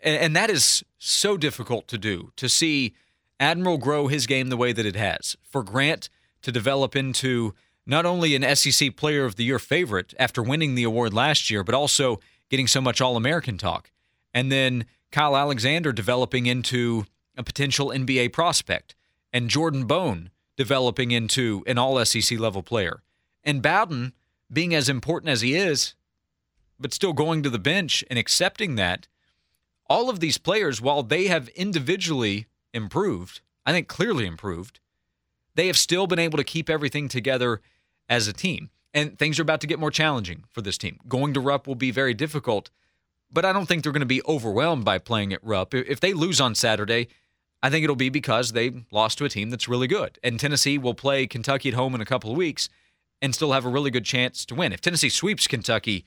And, 0.02 0.18
and 0.18 0.36
that 0.36 0.50
is 0.50 0.84
so 0.98 1.38
difficult 1.38 1.88
to 1.90 1.98
do 1.98 2.32
to 2.36 2.50
see 2.50 2.94
Admiral 3.40 3.78
grow 3.78 4.08
his 4.08 4.28
game 4.28 4.50
the 4.50 4.58
way 4.58 4.72
that 4.72 4.86
it 4.86 4.96
has, 4.96 5.36
for 5.44 5.64
Grant 5.64 6.10
to 6.42 6.52
develop 6.52 6.96
into 6.96 7.54
not 7.86 8.06
only 8.06 8.36
an 8.36 8.56
SEC 8.56 8.96
Player 8.96 9.26
of 9.26 9.36
the 9.36 9.44
Year 9.44 9.60
favorite 9.60 10.14
after 10.20 10.44
winning 10.44 10.76
the 10.76 10.84
award 10.84 11.14
last 11.14 11.50
year, 11.50 11.64
but 11.64 11.76
also 11.76 12.20
getting 12.50 12.68
so 12.68 12.82
much 12.82 13.02
All 13.02 13.16
American 13.16 13.58
talk. 13.58 13.92
And 14.34 14.52
then 14.52 14.86
Kyle 15.12 15.36
Alexander 15.36 15.92
developing 15.92 16.46
into 16.46 17.06
a 17.36 17.44
potential 17.44 17.88
NBA 17.88 18.34
prospect, 18.34 18.96
and 19.34 19.50
Jordan 19.50 19.86
Bone 19.86 20.30
developing 20.58 21.12
into 21.12 21.64
an 21.66 21.78
all 21.78 22.04
SEC 22.06 22.40
level 22.40 22.62
player. 22.62 23.02
And 23.44 23.62
Bowden 23.62 24.14
being 24.52 24.76
as 24.76 24.90
important 24.90 25.30
as 25.30 25.42
he 25.42 25.56
is, 25.56 25.96
but 26.80 26.94
still 26.94 27.14
going 27.14 27.42
to 27.44 27.50
the 27.50 27.60
bench 27.60 28.04
and 28.10 28.20
accepting 28.20 28.76
that, 28.76 29.08
all 29.91 30.10
of 30.10 30.21
these 30.21 30.38
players, 30.38 30.82
while 30.82 31.04
they 31.04 31.27
have 31.27 31.49
individually 31.49 32.47
improved, 32.73 33.41
I 33.65 33.73
think 33.73 33.89
clearly 33.89 34.25
improved, 34.25 34.80
they 35.56 35.67
have 35.67 35.77
still 35.77 36.08
been 36.08 36.17
able 36.17 36.38
to 36.38 36.45
keep 36.45 36.69
everything 36.69 37.10
together 37.10 37.60
as 38.08 38.25
a 38.25 38.34
team. 38.34 38.69
And 38.93 39.19
things 39.19 39.38
are 39.38 39.41
about 39.41 39.60
to 39.62 39.67
get 39.67 39.80
more 39.80 39.91
challenging 39.91 40.45
for 40.49 40.62
this 40.62 40.77
team. 40.77 40.97
Going 41.10 41.34
to 41.34 41.41
Rupp 41.41 41.67
will 41.67 41.75
be 41.75 41.91
very 41.91 42.13
difficult, 42.13 42.69
but 43.30 43.43
I 43.43 43.51
don't 43.51 43.65
think 43.65 43.84
they're 43.84 43.91
going 43.91 43.99
to 43.99 44.06
be 44.06 44.23
overwhelmed 44.25 44.86
by 44.86 44.97
playing 44.97 45.34
at 45.34 45.43
Rupp. 45.43 45.73
If 45.73 45.99
they 45.99 46.13
lose 46.13 46.39
on 46.39 46.56
Saturday, 46.56 47.10
I 47.62 47.69
think 47.69 47.84
it'll 47.84 47.97
be 47.97 48.10
because 48.10 48.54
they 48.54 48.86
lost 48.91 49.17
to 49.17 49.25
a 49.25 49.30
team 49.30 49.49
that's 49.49 49.67
really 49.67 49.88
good. 49.88 50.19
And 50.23 50.39
Tennessee 50.39 50.77
will 50.77 50.93
play 50.93 51.27
Kentucky 51.27 51.67
at 51.67 51.75
home 51.75 51.95
in 51.95 52.01
a 52.01 52.06
couple 52.06 52.32
of 52.32 52.38
weeks 52.38 52.69
and 53.21 53.36
still 53.36 53.51
have 53.51 53.65
a 53.65 53.69
really 53.69 53.91
good 53.91 54.06
chance 54.06 54.45
to 54.45 54.56
win. 54.56 54.71
If 54.71 54.80
Tennessee 54.80 55.10
sweeps 55.10 55.47
Kentucky, 55.47 56.06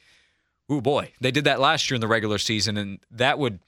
oh 0.71 0.81
boy, 0.81 1.13
they 1.21 1.31
did 1.31 1.45
that 1.45 1.61
last 1.61 1.91
year 1.91 1.97
in 1.97 2.01
the 2.01 2.09
regular 2.09 2.39
season, 2.39 2.79
and 2.79 2.99
that 3.11 3.39
would. 3.39 3.59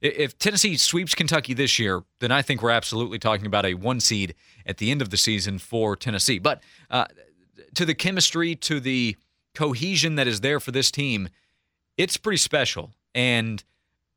If 0.00 0.38
Tennessee 0.38 0.76
sweeps 0.76 1.14
Kentucky 1.14 1.52
this 1.52 1.78
year, 1.78 2.02
then 2.20 2.32
I 2.32 2.40
think 2.42 2.62
we're 2.62 2.70
absolutely 2.70 3.18
talking 3.18 3.46
about 3.46 3.66
a 3.66 3.74
one 3.74 4.00
seed 4.00 4.34
at 4.64 4.78
the 4.78 4.90
end 4.90 5.02
of 5.02 5.10
the 5.10 5.16
season 5.16 5.58
for 5.58 5.94
Tennessee. 5.94 6.38
But 6.38 6.62
uh, 6.90 7.04
to 7.74 7.84
the 7.84 7.94
chemistry, 7.94 8.54
to 8.56 8.80
the 8.80 9.16
cohesion 9.54 10.14
that 10.14 10.26
is 10.26 10.40
there 10.40 10.58
for 10.58 10.70
this 10.70 10.90
team, 10.90 11.28
it's 11.96 12.16
pretty 12.16 12.38
special. 12.38 12.92
And 13.14 13.62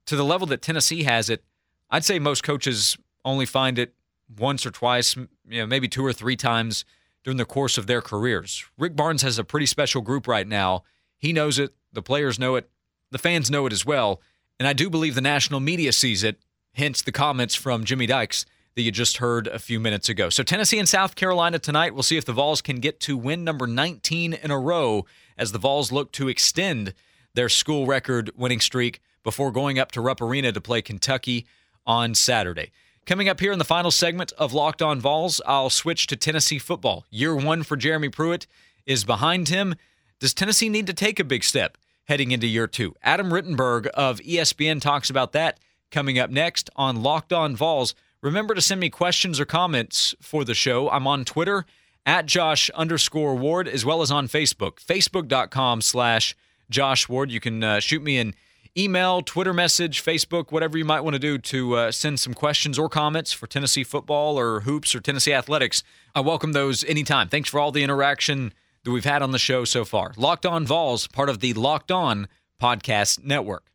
to 0.06 0.16
the 0.16 0.24
level 0.24 0.48
that 0.48 0.62
Tennessee 0.62 1.04
has 1.04 1.30
it, 1.30 1.44
I'd 1.90 2.06
say 2.06 2.18
most 2.18 2.44
coaches 2.44 2.98
only 3.26 3.46
find 3.46 3.78
it 3.78 3.94
once 4.38 4.66
or 4.66 4.72
twice, 4.72 5.16
you 5.16 5.28
know, 5.62 5.66
maybe 5.66 5.88
two 5.88 6.06
or 6.06 6.14
three 6.14 6.36
times 6.36 6.86
during 7.24 7.38
the 7.38 7.46
course 7.46 7.78
of 7.78 7.88
their 7.88 8.02
careers. 8.02 8.66
Rick 8.78 8.96
Barnes 8.96 9.22
has 9.22 9.38
a 9.38 9.44
pretty 9.44 9.66
special 9.66 10.02
group 10.02 10.28
right 10.28 10.48
now. 10.48 10.84
He 11.18 11.34
knows 11.34 11.60
it, 11.60 11.74
the 11.92 12.02
players 12.02 12.40
know 12.40 12.56
it, 12.56 12.70
the 13.12 13.18
fans 13.18 13.52
know 13.52 13.66
it 13.66 13.74
as 13.74 13.86
well, 13.86 14.22
and 14.60 14.68
I 14.68 14.74
do 14.74 14.90
believe 14.90 15.16
the 15.16 15.22
national 15.22 15.60
media 15.60 15.92
sees 15.92 16.24
it, 16.24 16.38
hence 16.74 17.02
the 17.02 17.12
comments 17.12 17.56
from 17.56 17.84
Jimmy 17.84 18.06
Dykes 18.06 18.46
that 18.76 18.82
you 18.82 18.92
just 18.92 19.18
heard 19.18 19.48
a 19.48 19.60
few 19.60 19.80
minutes 19.80 20.10
ago. 20.10 20.30
So 20.30 20.44
Tennessee 20.44 20.80
and 20.80 20.90
South 20.90 21.16
Carolina 21.16 21.60
tonight, 21.60 21.94
we'll 21.94 22.04
see 22.04 22.18
if 22.18 22.26
the 22.26 22.34
Vols 22.34 22.62
can 22.62 22.78
get 22.78 23.00
to 23.02 23.16
win 23.16 23.44
number 23.44 23.68
19 23.68 24.34
in 24.34 24.52
a 24.52 24.60
row 24.60 25.06
as 25.38 25.52
the 25.52 25.60
Vols 25.60 25.92
look 25.92 26.12
to 26.14 26.28
extend 26.28 26.94
their 27.36 27.50
school 27.50 27.86
record 27.86 28.32
winning 28.36 28.60
streak 28.60 29.00
before 29.24 29.52
going 29.52 29.80
up 29.80 29.92
to 29.92 30.02
Rupp 30.02 30.22
Arena 30.22 30.52
to 30.52 30.62
play 30.62 30.82
Kentucky 30.82 31.46
on 31.86 32.16
Saturday. 32.16 32.72
Coming 33.06 33.28
up 33.28 33.40
here 33.40 33.52
in 33.52 33.60
the 33.60 33.66
final 33.66 33.92
segment 33.92 34.32
of 34.38 34.54
Locked 34.54 34.82
On 34.82 35.00
Vols, 35.00 35.42
I'll 35.46 35.70
switch 35.70 36.08
to 36.08 36.16
Tennessee 36.16 36.60
football. 36.60 37.06
Year 37.10 37.36
one 37.36 37.64
for 37.64 37.76
Jeremy 37.76 38.10
Pruitt 38.10 38.48
is 38.86 39.04
behind 39.04 39.50
him. 39.50 39.76
Does 40.20 40.34
Tennessee 40.34 40.70
need 40.70 40.88
to 40.88 40.94
take 40.94 41.20
a 41.20 41.26
big 41.26 41.44
step 41.44 41.78
heading 42.06 42.32
into 42.32 42.48
year 42.48 42.68
two? 42.68 42.96
Adam 43.04 43.32
Rittenberg 43.32 43.88
of 43.88 44.20
ESPN 44.20 44.82
talks 44.82 45.10
about 45.10 45.32
that 45.34 45.60
coming 45.92 46.20
up 46.20 46.30
next 46.30 46.70
on 46.76 47.04
Locked 47.04 47.34
On 47.34 47.56
Vols. 47.56 47.96
Remember 48.22 48.56
to 48.56 48.62
send 48.62 48.80
me 48.82 48.90
questions 48.90 49.40
or 49.40 49.46
comments 49.46 50.16
for 50.22 50.44
the 50.46 50.54
show. 50.54 50.90
I'm 50.90 51.08
on 51.08 51.26
Twitter 51.26 51.66
at 52.06 52.26
Josh 52.26 52.70
underscore 52.72 53.36
Ward 53.36 53.68
as 53.68 53.86
well 53.86 54.02
as 54.02 54.12
on 54.12 54.28
Facebook, 54.28 54.80
facebook.com 54.80 55.82
slash 55.82 56.36
Josh 56.70 57.08
Ward. 57.08 57.32
You 57.32 57.40
can 57.40 57.64
uh, 57.64 57.80
shoot 57.80 58.02
me 58.02 58.18
an 58.18 58.34
email, 58.78 59.22
Twitter 59.22 59.54
message, 59.54 60.04
Facebook, 60.04 60.52
whatever 60.52 60.78
you 60.78 60.86
might 60.86 61.02
want 61.02 61.14
to 61.14 61.20
do 61.20 61.38
to 61.38 61.76
uh, 61.76 61.92
send 61.92 62.20
some 62.20 62.34
questions 62.34 62.80
or 62.80 62.90
comments 62.90 63.32
for 63.32 63.48
Tennessee 63.48 63.84
football 63.84 64.40
or 64.40 64.62
hoops 64.62 64.96
or 64.96 65.00
Tennessee 65.00 65.34
athletics. 65.34 65.84
I 66.16 66.22
welcome 66.22 66.54
those 66.54 66.84
anytime. 66.86 67.30
Thanks 67.30 67.50
for 67.50 67.60
all 67.60 67.72
the 67.72 67.84
interaction 67.84 68.54
that 68.84 68.92
we've 68.92 69.06
had 69.06 69.22
on 69.22 69.32
the 69.32 69.40
show 69.40 69.66
so 69.66 69.86
far. 69.86 70.14
Locked 70.18 70.46
On 70.46 70.66
Vols, 70.66 71.08
part 71.08 71.30
of 71.30 71.40
the 71.40 71.54
Locked 71.54 71.92
On 71.92 72.28
Podcast 72.62 73.24
Network. 73.24 73.66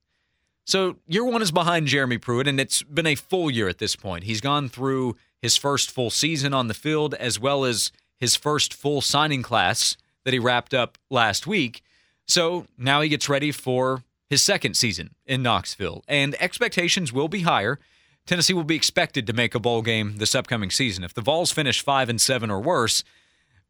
So, 0.64 0.96
year 1.06 1.24
one 1.24 1.40
is 1.40 1.50
behind 1.50 1.86
Jeremy 1.86 2.18
Pruitt, 2.18 2.46
and 2.46 2.60
it's 2.60 2.82
been 2.82 3.06
a 3.06 3.14
full 3.14 3.50
year 3.50 3.68
at 3.68 3.78
this 3.78 3.96
point. 3.96 4.24
He's 4.24 4.42
gone 4.42 4.68
through 4.68 5.16
his 5.40 5.56
first 5.56 5.90
full 5.90 6.10
season 6.10 6.52
on 6.52 6.68
the 6.68 6.74
field, 6.74 7.14
as 7.14 7.40
well 7.40 7.64
as 7.64 7.90
his 8.18 8.36
first 8.36 8.74
full 8.74 9.00
signing 9.00 9.42
class 9.42 9.96
that 10.24 10.34
he 10.34 10.38
wrapped 10.38 10.74
up 10.74 10.98
last 11.10 11.46
week. 11.46 11.82
So 12.26 12.66
now 12.76 13.00
he 13.00 13.08
gets 13.08 13.30
ready 13.30 13.50
for 13.50 14.02
his 14.28 14.42
second 14.42 14.76
season 14.76 15.14
in 15.24 15.42
Knoxville, 15.42 16.04
and 16.06 16.36
expectations 16.38 17.12
will 17.14 17.28
be 17.28 17.42
higher. 17.42 17.78
Tennessee 18.26 18.52
will 18.52 18.64
be 18.64 18.76
expected 18.76 19.26
to 19.26 19.32
make 19.32 19.54
a 19.54 19.60
bowl 19.60 19.80
game 19.80 20.18
this 20.18 20.34
upcoming 20.34 20.70
season. 20.70 21.02
If 21.02 21.14
the 21.14 21.22
Vols 21.22 21.50
finish 21.50 21.82
five 21.82 22.10
and 22.10 22.20
seven 22.20 22.50
or 22.50 22.60
worse, 22.60 23.04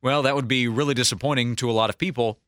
well, 0.03 0.23
that 0.23 0.35
would 0.35 0.49
be 0.49 0.69
really 0.69 0.95
disappointing 0.95 1.57
to 1.57 1.71
a 1.71 1.73
lot 1.73 1.91
of 1.91 1.99
people, 1.99 2.39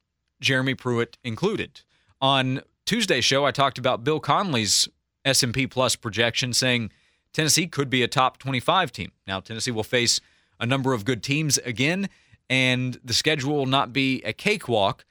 Jeremy 0.41 0.75
Pruitt 0.75 1.19
included. 1.25 1.83
On 2.21 2.63
Tuesday's 2.87 3.25
show, 3.25 3.45
I 3.45 3.51
talked 3.51 3.79
about 3.79 4.05
Bill 4.05 4.21
Connelly's 4.21 4.89
S&P 5.25 5.67
Plus 5.67 5.97
projection, 5.97 6.53
saying 6.53 6.91
Tennessee 7.33 7.67
could 7.67 7.91
be 7.91 8.03
a 8.03 8.09
top 8.09 8.39
25 8.39 8.93
team. 8.93 9.13
Now, 9.27 9.41
Tennessee 9.41 9.71
will 9.71 9.85
face 9.85 10.21
a 10.59 10.67
number 10.67 10.93
of 10.93 11.05
good 11.05 11.23
teams 11.23 11.59
again, 11.59 12.09
and 12.49 12.99
the 13.05 13.15
schedule 13.15 13.57
will 13.57 13.67
not 13.67 13.93
be 13.93 14.23
a 14.23 14.33
cakewalk, 14.33 15.05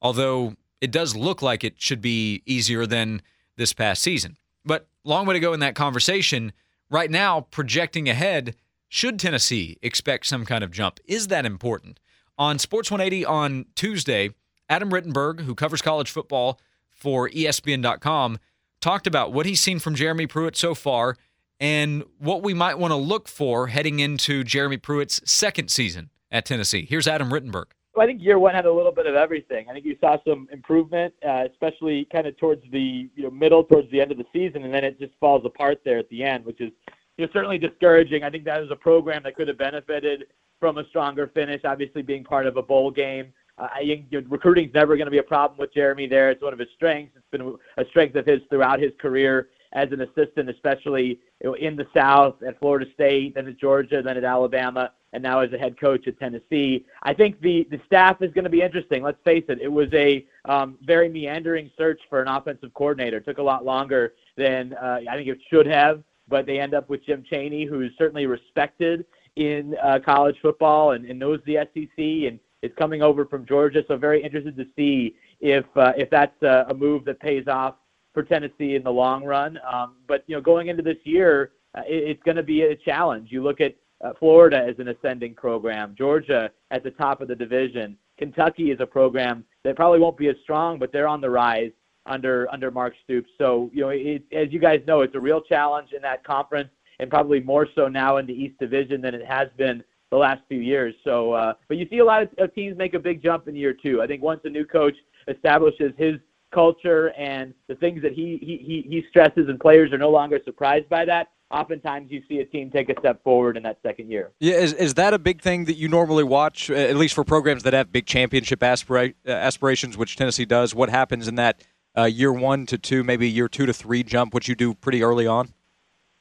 although 0.00 0.54
it 0.80 0.90
does 0.90 1.16
look 1.16 1.42
like 1.42 1.64
it 1.64 1.80
should 1.80 2.00
be 2.00 2.42
easier 2.46 2.86
than 2.86 3.22
this 3.56 3.72
past 3.72 4.02
season. 4.02 4.36
But 4.64 4.88
long 5.04 5.26
way 5.26 5.34
to 5.34 5.40
go 5.40 5.52
in 5.52 5.60
that 5.60 5.74
conversation. 5.74 6.52
Right 6.90 7.10
now, 7.10 7.42
projecting 7.42 8.08
ahead, 8.08 8.54
should 8.88 9.18
Tennessee 9.18 9.78
expect 9.82 10.26
some 10.26 10.44
kind 10.44 10.62
of 10.62 10.70
jump? 10.70 11.00
Is 11.06 11.28
that 11.28 11.44
important? 11.44 11.98
On 12.38 12.58
Sports 12.58 12.90
180 12.90 13.24
on 13.24 13.66
Tuesday, 13.74 14.30
Adam 14.68 14.90
Rittenberg, 14.90 15.40
who 15.40 15.54
covers 15.54 15.82
college 15.82 16.10
football 16.10 16.60
for 16.90 17.28
ESPN.com, 17.28 18.38
talked 18.80 19.06
about 19.06 19.32
what 19.32 19.46
he's 19.46 19.60
seen 19.60 19.78
from 19.78 19.94
Jeremy 19.94 20.26
Pruitt 20.26 20.56
so 20.56 20.74
far 20.74 21.16
and 21.58 22.04
what 22.18 22.42
we 22.42 22.54
might 22.54 22.78
want 22.78 22.92
to 22.92 22.96
look 22.96 23.28
for 23.28 23.68
heading 23.68 24.00
into 24.00 24.44
Jeremy 24.44 24.76
Pruitt's 24.76 25.20
second 25.24 25.70
season 25.70 26.10
at 26.30 26.44
Tennessee. 26.44 26.86
Here's 26.88 27.08
Adam 27.08 27.30
Rittenberg. 27.30 27.66
Well, 27.94 28.04
I 28.04 28.06
think 28.06 28.22
year 28.22 28.38
one 28.38 28.54
had 28.54 28.66
a 28.66 28.72
little 28.72 28.92
bit 28.92 29.06
of 29.06 29.14
everything. 29.14 29.66
I 29.70 29.72
think 29.72 29.86
you 29.86 29.96
saw 30.02 30.18
some 30.28 30.48
improvement, 30.52 31.14
uh, 31.26 31.44
especially 31.50 32.06
kind 32.12 32.26
of 32.26 32.36
towards 32.36 32.62
the 32.70 33.08
you 33.14 33.22
know 33.22 33.30
middle, 33.30 33.64
towards 33.64 33.90
the 33.90 34.02
end 34.02 34.12
of 34.12 34.18
the 34.18 34.26
season, 34.34 34.64
and 34.64 34.74
then 34.74 34.84
it 34.84 34.98
just 34.98 35.14
falls 35.18 35.46
apart 35.46 35.80
there 35.82 35.98
at 35.98 36.08
the 36.10 36.22
end, 36.22 36.44
which 36.44 36.60
is 36.60 36.72
you 37.16 37.26
know, 37.26 37.32
certainly 37.32 37.58
discouraging. 37.58 38.22
I 38.22 38.30
think 38.30 38.44
that 38.44 38.62
is 38.62 38.70
a 38.70 38.76
program 38.76 39.22
that 39.24 39.36
could 39.36 39.48
have 39.48 39.58
benefited 39.58 40.24
from 40.60 40.78
a 40.78 40.86
stronger 40.88 41.28
finish. 41.28 41.62
Obviously, 41.64 42.02
being 42.02 42.24
part 42.24 42.46
of 42.46 42.56
a 42.56 42.62
bowl 42.62 42.90
game. 42.90 43.32
Uh, 43.58 43.68
I 43.74 43.80
think 43.80 44.06
you 44.10 44.20
know, 44.20 44.26
recruiting 44.28 44.68
is 44.68 44.74
never 44.74 44.96
going 44.96 45.06
to 45.06 45.10
be 45.10 45.18
a 45.18 45.22
problem 45.22 45.58
with 45.58 45.72
Jeremy 45.72 46.06
there. 46.06 46.30
It's 46.30 46.42
one 46.42 46.52
of 46.52 46.58
his 46.58 46.68
strengths. 46.74 47.16
It's 47.16 47.26
been 47.30 47.56
a 47.78 47.84
strength 47.90 48.14
of 48.16 48.26
his 48.26 48.40
throughout 48.50 48.80
his 48.80 48.92
career 49.00 49.48
as 49.72 49.88
an 49.92 50.00
assistant, 50.00 50.48
especially 50.48 51.20
in 51.60 51.76
the 51.76 51.86
South 51.94 52.42
at 52.42 52.58
Florida 52.58 52.86
State, 52.94 53.34
then 53.34 53.46
at 53.46 53.58
Georgia, 53.58 54.00
then 54.02 54.16
at 54.16 54.24
Alabama, 54.24 54.92
and 55.12 55.22
now 55.22 55.40
as 55.40 55.52
a 55.52 55.58
head 55.58 55.78
coach 55.78 56.06
at 56.06 56.18
Tennessee. 56.18 56.84
I 57.02 57.14
think 57.14 57.40
the 57.40 57.66
the 57.70 57.80
staff 57.86 58.22
is 58.22 58.32
going 58.32 58.44
to 58.44 58.50
be 58.50 58.62
interesting. 58.62 59.02
Let's 59.02 59.22
face 59.24 59.44
it; 59.48 59.60
it 59.60 59.72
was 59.72 59.88
a 59.92 60.26
um, 60.46 60.78
very 60.82 61.08
meandering 61.08 61.70
search 61.76 62.00
for 62.08 62.22
an 62.22 62.28
offensive 62.28 62.72
coordinator. 62.74 63.18
It 63.18 63.24
took 63.24 63.38
a 63.38 63.42
lot 63.42 63.64
longer 63.64 64.14
than 64.36 64.74
uh, 64.74 65.00
I 65.08 65.16
think 65.16 65.28
it 65.28 65.38
should 65.50 65.66
have, 65.66 66.02
but 66.28 66.46
they 66.46 66.58
end 66.58 66.74
up 66.74 66.88
with 66.88 67.04
Jim 67.04 67.24
Chaney, 67.28 67.64
who's 67.64 67.92
certainly 67.98 68.26
respected 68.26 69.04
in 69.36 69.76
uh, 69.82 69.98
college 70.04 70.36
football 70.40 70.92
and, 70.92 71.04
and 71.04 71.18
knows 71.18 71.40
the 71.46 71.56
SEC 71.74 71.98
and 71.98 72.38
is 72.62 72.72
coming 72.78 73.02
over 73.02 73.26
from 73.26 73.46
Georgia. 73.46 73.82
So 73.86 73.96
very 73.96 74.22
interested 74.22 74.56
to 74.56 74.64
see 74.76 75.14
if 75.40 75.64
uh, 75.76 75.92
if 75.96 76.10
that's 76.10 76.40
a, 76.42 76.66
a 76.68 76.74
move 76.74 77.04
that 77.04 77.20
pays 77.20 77.46
off 77.46 77.76
for 78.14 78.22
Tennessee 78.22 78.76
in 78.76 78.82
the 78.82 78.90
long 78.90 79.24
run. 79.24 79.58
Um, 79.70 79.96
but 80.08 80.24
you 80.26 80.34
know, 80.34 80.40
going 80.40 80.68
into 80.68 80.82
this 80.82 80.96
year, 81.04 81.52
uh, 81.76 81.82
it, 81.86 82.10
it's 82.10 82.22
going 82.22 82.36
to 82.36 82.42
be 82.42 82.62
a 82.62 82.76
challenge. 82.76 83.28
You 83.30 83.42
look 83.42 83.60
at 83.60 83.74
uh, 84.02 84.12
Florida 84.18 84.64
as 84.68 84.78
an 84.78 84.88
ascending 84.88 85.34
program, 85.34 85.94
Georgia 85.96 86.50
at 86.70 86.82
the 86.82 86.90
top 86.92 87.20
of 87.20 87.28
the 87.28 87.34
division, 87.34 87.96
Kentucky 88.18 88.70
is 88.70 88.80
a 88.80 88.86
program 88.86 89.44
that 89.64 89.76
probably 89.76 90.00
won't 90.00 90.16
be 90.16 90.28
as 90.28 90.36
strong, 90.42 90.78
but 90.78 90.92
they're 90.92 91.08
on 91.08 91.20
the 91.20 91.30
rise 91.30 91.72
under 92.06 92.48
under 92.52 92.70
Mark 92.70 92.94
Stoops. 93.04 93.30
So 93.38 93.70
you 93.72 93.82
know, 93.82 93.88
it, 93.90 94.24
as 94.32 94.52
you 94.52 94.58
guys 94.58 94.80
know, 94.86 95.00
it's 95.00 95.14
a 95.14 95.20
real 95.20 95.40
challenge 95.40 95.92
in 95.92 96.02
that 96.02 96.24
conference, 96.24 96.70
and 96.98 97.10
probably 97.10 97.40
more 97.40 97.66
so 97.74 97.88
now 97.88 98.16
in 98.18 98.26
the 98.26 98.34
East 98.34 98.58
Division 98.58 99.00
than 99.00 99.14
it 99.14 99.24
has 99.26 99.48
been 99.56 99.82
the 100.10 100.16
last 100.16 100.42
few 100.48 100.60
years. 100.60 100.94
So, 101.04 101.32
uh, 101.32 101.54
but 101.68 101.76
you 101.76 101.86
see 101.90 101.98
a 101.98 102.04
lot 102.04 102.22
of, 102.22 102.28
of 102.38 102.54
teams 102.54 102.76
make 102.76 102.94
a 102.94 102.98
big 102.98 103.22
jump 103.22 103.48
in 103.48 103.56
year 103.56 103.74
two. 103.74 104.00
I 104.00 104.06
think 104.06 104.22
once 104.22 104.40
a 104.44 104.48
new 104.48 104.64
coach 104.64 104.94
establishes 105.28 105.92
his 105.96 106.14
culture 106.52 107.10
and 107.18 107.52
the 107.68 107.74
things 107.74 108.02
that 108.02 108.12
he, 108.12 108.38
he, 108.40 108.86
he 108.88 109.04
stresses 109.10 109.48
and 109.48 109.58
players 109.58 109.92
are 109.92 109.98
no 109.98 110.10
longer 110.10 110.38
surprised 110.44 110.88
by 110.88 111.04
that, 111.04 111.28
oftentimes 111.50 112.10
you 112.10 112.22
see 112.28 112.38
a 112.38 112.44
team 112.44 112.70
take 112.70 112.88
a 112.88 112.98
step 112.98 113.22
forward 113.22 113.56
in 113.56 113.62
that 113.62 113.78
second 113.82 114.10
year. 114.10 114.32
Yeah, 114.40 114.54
is, 114.54 114.72
is 114.72 114.94
that 114.94 115.12
a 115.12 115.18
big 115.18 115.42
thing 115.42 115.64
that 115.66 115.76
you 115.76 115.88
normally 115.88 116.24
watch, 116.24 116.70
uh, 116.70 116.74
at 116.74 116.96
least 116.96 117.14
for 117.14 117.24
programs 117.24 117.62
that 117.64 117.72
have 117.72 117.92
big 117.92 118.06
championship 118.06 118.60
aspira- 118.60 119.14
uh, 119.26 119.30
aspirations, 119.30 119.96
which 119.96 120.16
Tennessee 120.16 120.44
does? 120.44 120.74
What 120.74 120.88
happens 120.88 121.28
in 121.28 121.34
that 121.36 121.62
uh, 121.96 122.04
year 122.04 122.32
one 122.32 122.66
to 122.66 122.78
two, 122.78 123.02
maybe 123.02 123.28
year 123.28 123.48
two 123.48 123.66
to 123.66 123.72
three 123.72 124.02
jump, 124.02 124.34
which 124.34 124.48
you 124.48 124.54
do 124.54 124.74
pretty 124.74 125.02
early 125.02 125.26
on? 125.26 125.52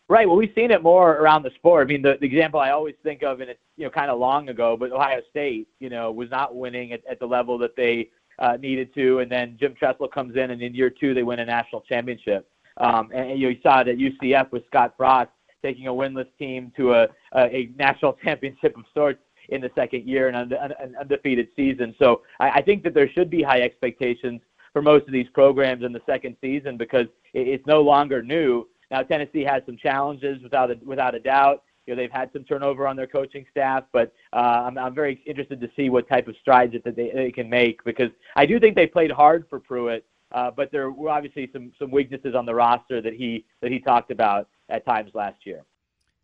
Right. 0.08 0.28
Well, 0.28 0.38
we've 0.38 0.54
seen 0.54 0.70
it 0.70 0.84
more 0.84 1.14
around 1.16 1.44
the 1.44 1.50
sport. 1.56 1.88
I 1.88 1.92
mean, 1.92 2.04
the, 2.04 2.18
the 2.20 2.28
example 2.28 2.60
I 2.60 2.70
always 2.70 2.94
think 3.02 3.24
of, 3.24 3.42
and 3.42 3.50
it's 3.50 3.60
you 3.76 3.86
know 3.86 3.90
kind 3.90 4.12
of 4.12 4.20
long 4.20 4.50
ago, 4.50 4.78
but 4.78 4.92
Ohio 4.92 5.22
State, 5.32 5.68
you 5.80 5.90
know, 5.90 6.12
was 6.12 6.30
not 6.30 6.56
winning 6.56 6.94
at, 6.94 7.02
at 7.10 7.20
the 7.20 7.26
level 7.26 7.58
that 7.58 7.76
they 7.76 8.10
uh, 8.38 8.58
needed 8.58 8.94
to, 8.94 9.20
and 9.20 9.32
then 9.32 9.58
Jim 9.60 9.74
Tressel 9.74 10.08
comes 10.08 10.36
in, 10.36 10.52
and 10.52 10.62
in 10.62 10.76
year 10.76 10.92
two 10.92 11.14
they 11.14 11.24
win 11.24 11.40
a 11.40 11.46
national 11.46 11.82
championship. 11.82 12.48
Um, 12.78 13.10
and, 13.14 13.32
and 13.32 13.40
you, 13.40 13.56
saw 13.64 13.82
it 13.82 13.88
at 13.88 13.98
UCF 13.98 14.52
with 14.52 14.66
Scott 14.68 14.94
Frost 14.98 15.32
taking 15.64 15.88
a 15.88 15.92
winless 15.92 16.28
team 16.38 16.72
to 16.78 16.94
a, 16.94 17.08
a, 17.34 17.56
a 17.56 17.72
national 17.78 18.14
championship 18.24 18.78
of 18.78 18.84
sorts 18.94 19.22
in 19.50 19.62
the 19.62 19.72
second 19.76 20.08
year 20.08 20.28
and 20.28 20.54
an, 20.54 20.74
an 20.80 20.96
undefeated 21.00 21.48
season. 21.56 21.96
So 21.98 22.22
I, 22.40 22.50
I 22.50 22.62
think 22.62 22.84
that 22.84 22.94
there 22.94 23.10
should 23.10 23.30
be 23.30 23.42
high 23.42 23.62
expectations 23.62 24.42
for 24.76 24.82
most 24.82 25.08
of 25.08 25.14
these 25.14 25.28
programs 25.34 25.86
in 25.86 25.94
the 25.94 26.02
second 26.06 26.36
season 26.42 26.76
because 26.76 27.08
it's 27.34 27.66
no 27.66 27.80
longer 27.80 28.22
new. 28.22 28.68
Now 28.92 29.04
Tennessee 29.04 29.46
has 29.46 29.64
some 29.66 29.78
challenges 29.78 30.44
without 30.44 30.70
a, 30.70 30.76
without 30.84 31.16
a 31.16 31.20
doubt. 31.20 31.64
You 31.88 31.96
know, 31.96 32.02
they've 32.02 32.12
had 32.12 32.30
some 32.34 32.44
turnover 32.44 32.86
on 32.86 32.98
their 32.98 33.08
coaching 33.08 33.46
staff, 33.50 33.86
but 33.94 34.14
uh, 34.34 34.64
I'm, 34.66 34.78
I'm 34.78 34.94
very 34.94 35.24
interested 35.26 35.62
to 35.62 35.70
see 35.78 35.90
what 35.90 36.10
type 36.10 36.28
of 36.28 36.36
strides 36.42 36.74
that 36.74 36.94
they, 36.94 37.10
they 37.16 37.32
can 37.32 37.50
make 37.50 37.86
because 37.86 38.10
I 38.36 38.46
do 38.46 38.60
think 38.60 38.76
they 38.76 38.86
played 38.86 39.12
hard 39.12 39.46
for 39.50 39.62
Pruitt, 39.62 40.06
uh, 40.34 40.52
but 40.52 40.74
there 40.74 40.92
were 40.92 41.10
obviously 41.10 41.50
some 41.54 41.72
some 41.80 41.90
weaknesses 41.90 42.36
on 42.36 42.46
the 42.46 42.54
roster 42.54 43.02
that 43.02 43.14
he 43.14 43.46
that 43.62 43.72
he 43.72 43.80
talked 43.80 44.12
about 44.12 44.50
at 44.68 44.86
times 44.86 45.12
last 45.14 45.46
year. 45.46 45.62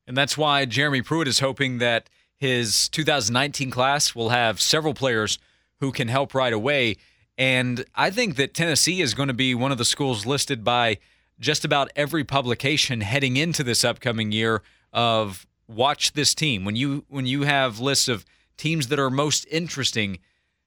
And 0.08 0.18
that's 0.18 0.38
why 0.38 0.66
Jeremy 0.66 1.02
Pruitt 1.02 1.30
is 1.30 1.40
hoping 1.40 1.78
that 1.78 2.10
his 2.36 2.90
2019 2.90 3.72
class 3.72 4.14
will 4.14 4.28
have 4.28 4.60
several 4.60 4.94
players 4.94 5.40
who 5.80 5.94
can 5.94 6.10
help 6.10 6.36
right 6.36 6.52
away. 6.52 6.98
And 7.38 7.86
I 7.96 8.10
think 8.10 8.36
that 8.36 8.54
Tennessee 8.54 9.02
is 9.02 9.14
going 9.14 9.28
to 9.28 9.34
be 9.34 9.56
one 9.56 9.72
of 9.72 9.78
the 9.78 9.86
schools 9.86 10.26
listed 10.26 10.64
by 10.64 10.98
just 11.40 11.66
about 11.66 11.90
every 11.96 12.24
publication 12.24 13.02
heading 13.02 13.36
into 13.38 13.64
this 13.64 13.84
upcoming 13.84 14.32
year 14.32 14.62
of 14.94 15.48
watch 15.68 16.14
this 16.14 16.36
team. 16.36 16.66
When 16.66 16.76
you 16.76 17.06
when 17.10 17.26
you 17.26 17.44
have 17.44 17.80
lists 17.80 18.08
of 18.08 18.26
teams 18.58 18.88
that 18.88 19.00
are 19.00 19.10
most 19.10 19.48
interesting 19.50 20.20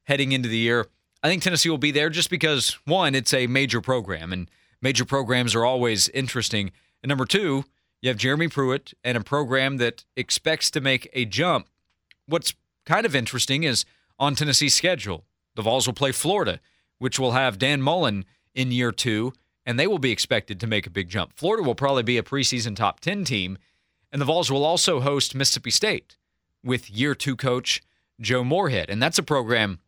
heading 0.05 0.33
into 0.33 0.49
the 0.49 0.59
year, 0.59 0.89
I 1.23 1.29
think 1.29 1.43
Tennessee 1.43 1.71
will 1.71 1.79
be 1.79 1.93
there 1.93 2.11
just 2.11 2.29
because 2.29 2.79
one, 2.85 3.15
it's 3.15 3.33
a 3.33 3.47
major 3.47 3.81
program 3.81 4.33
and 4.33 4.51
major 4.83 5.05
programs 5.05 5.55
are 5.55 5.65
always 5.65 6.09
interesting. 6.11 6.73
And 7.03 7.09
number 7.09 7.25
two, 7.25 7.65
you 8.03 8.09
have 8.09 8.19
Jeremy 8.19 8.49
Pruitt 8.49 8.93
and 9.03 9.17
a 9.17 9.23
program 9.23 9.79
that 9.79 10.05
expects 10.17 10.71
to 10.73 10.81
make 10.81 11.09
a 11.13 11.25
jump. 11.25 11.69
What's 12.27 12.55
kind 12.85 13.07
of 13.07 13.15
interesting 13.15 13.63
is 13.63 13.85
on 14.19 14.35
Tennessee's 14.35 14.75
schedule. 14.75 15.25
The 15.55 15.63
Vols 15.63 15.87
will 15.87 15.95
play 15.95 16.13
Florida, 16.13 16.61
which 16.99 17.19
will 17.19 17.33
have 17.33 17.59
Dan 17.59 17.83
Mullen 17.83 18.25
in 18.55 18.73
year 18.73 18.93
two, 18.93 19.33
and 19.67 19.79
they 19.79 19.87
will 19.87 19.99
be 19.99 20.13
expected 20.13 20.61
to 20.61 20.67
make 20.67 20.87
a 20.87 20.91
big 20.91 21.09
jump. 21.09 21.33
Florida 21.35 21.63
will 21.63 21.75
probably 21.75 22.03
be 22.03 22.19
a 22.19 22.23
preseason 22.23 22.77
top 22.77 23.01
10 23.01 23.25
team, 23.25 23.59
And 24.13 24.21
the 24.21 24.27
Vols 24.27 24.51
will 24.51 24.65
also 24.65 25.01
host 25.01 25.35
Mississippi 25.35 25.71
State 25.71 26.17
with 26.63 26.91
year 26.91 27.15
two 27.15 27.37
coach 27.37 27.83
Joe 28.21 28.45
Moorhead. 28.45 28.91
And 28.91 29.03
that's 29.03 29.19
a 29.19 29.23
program 29.23 29.81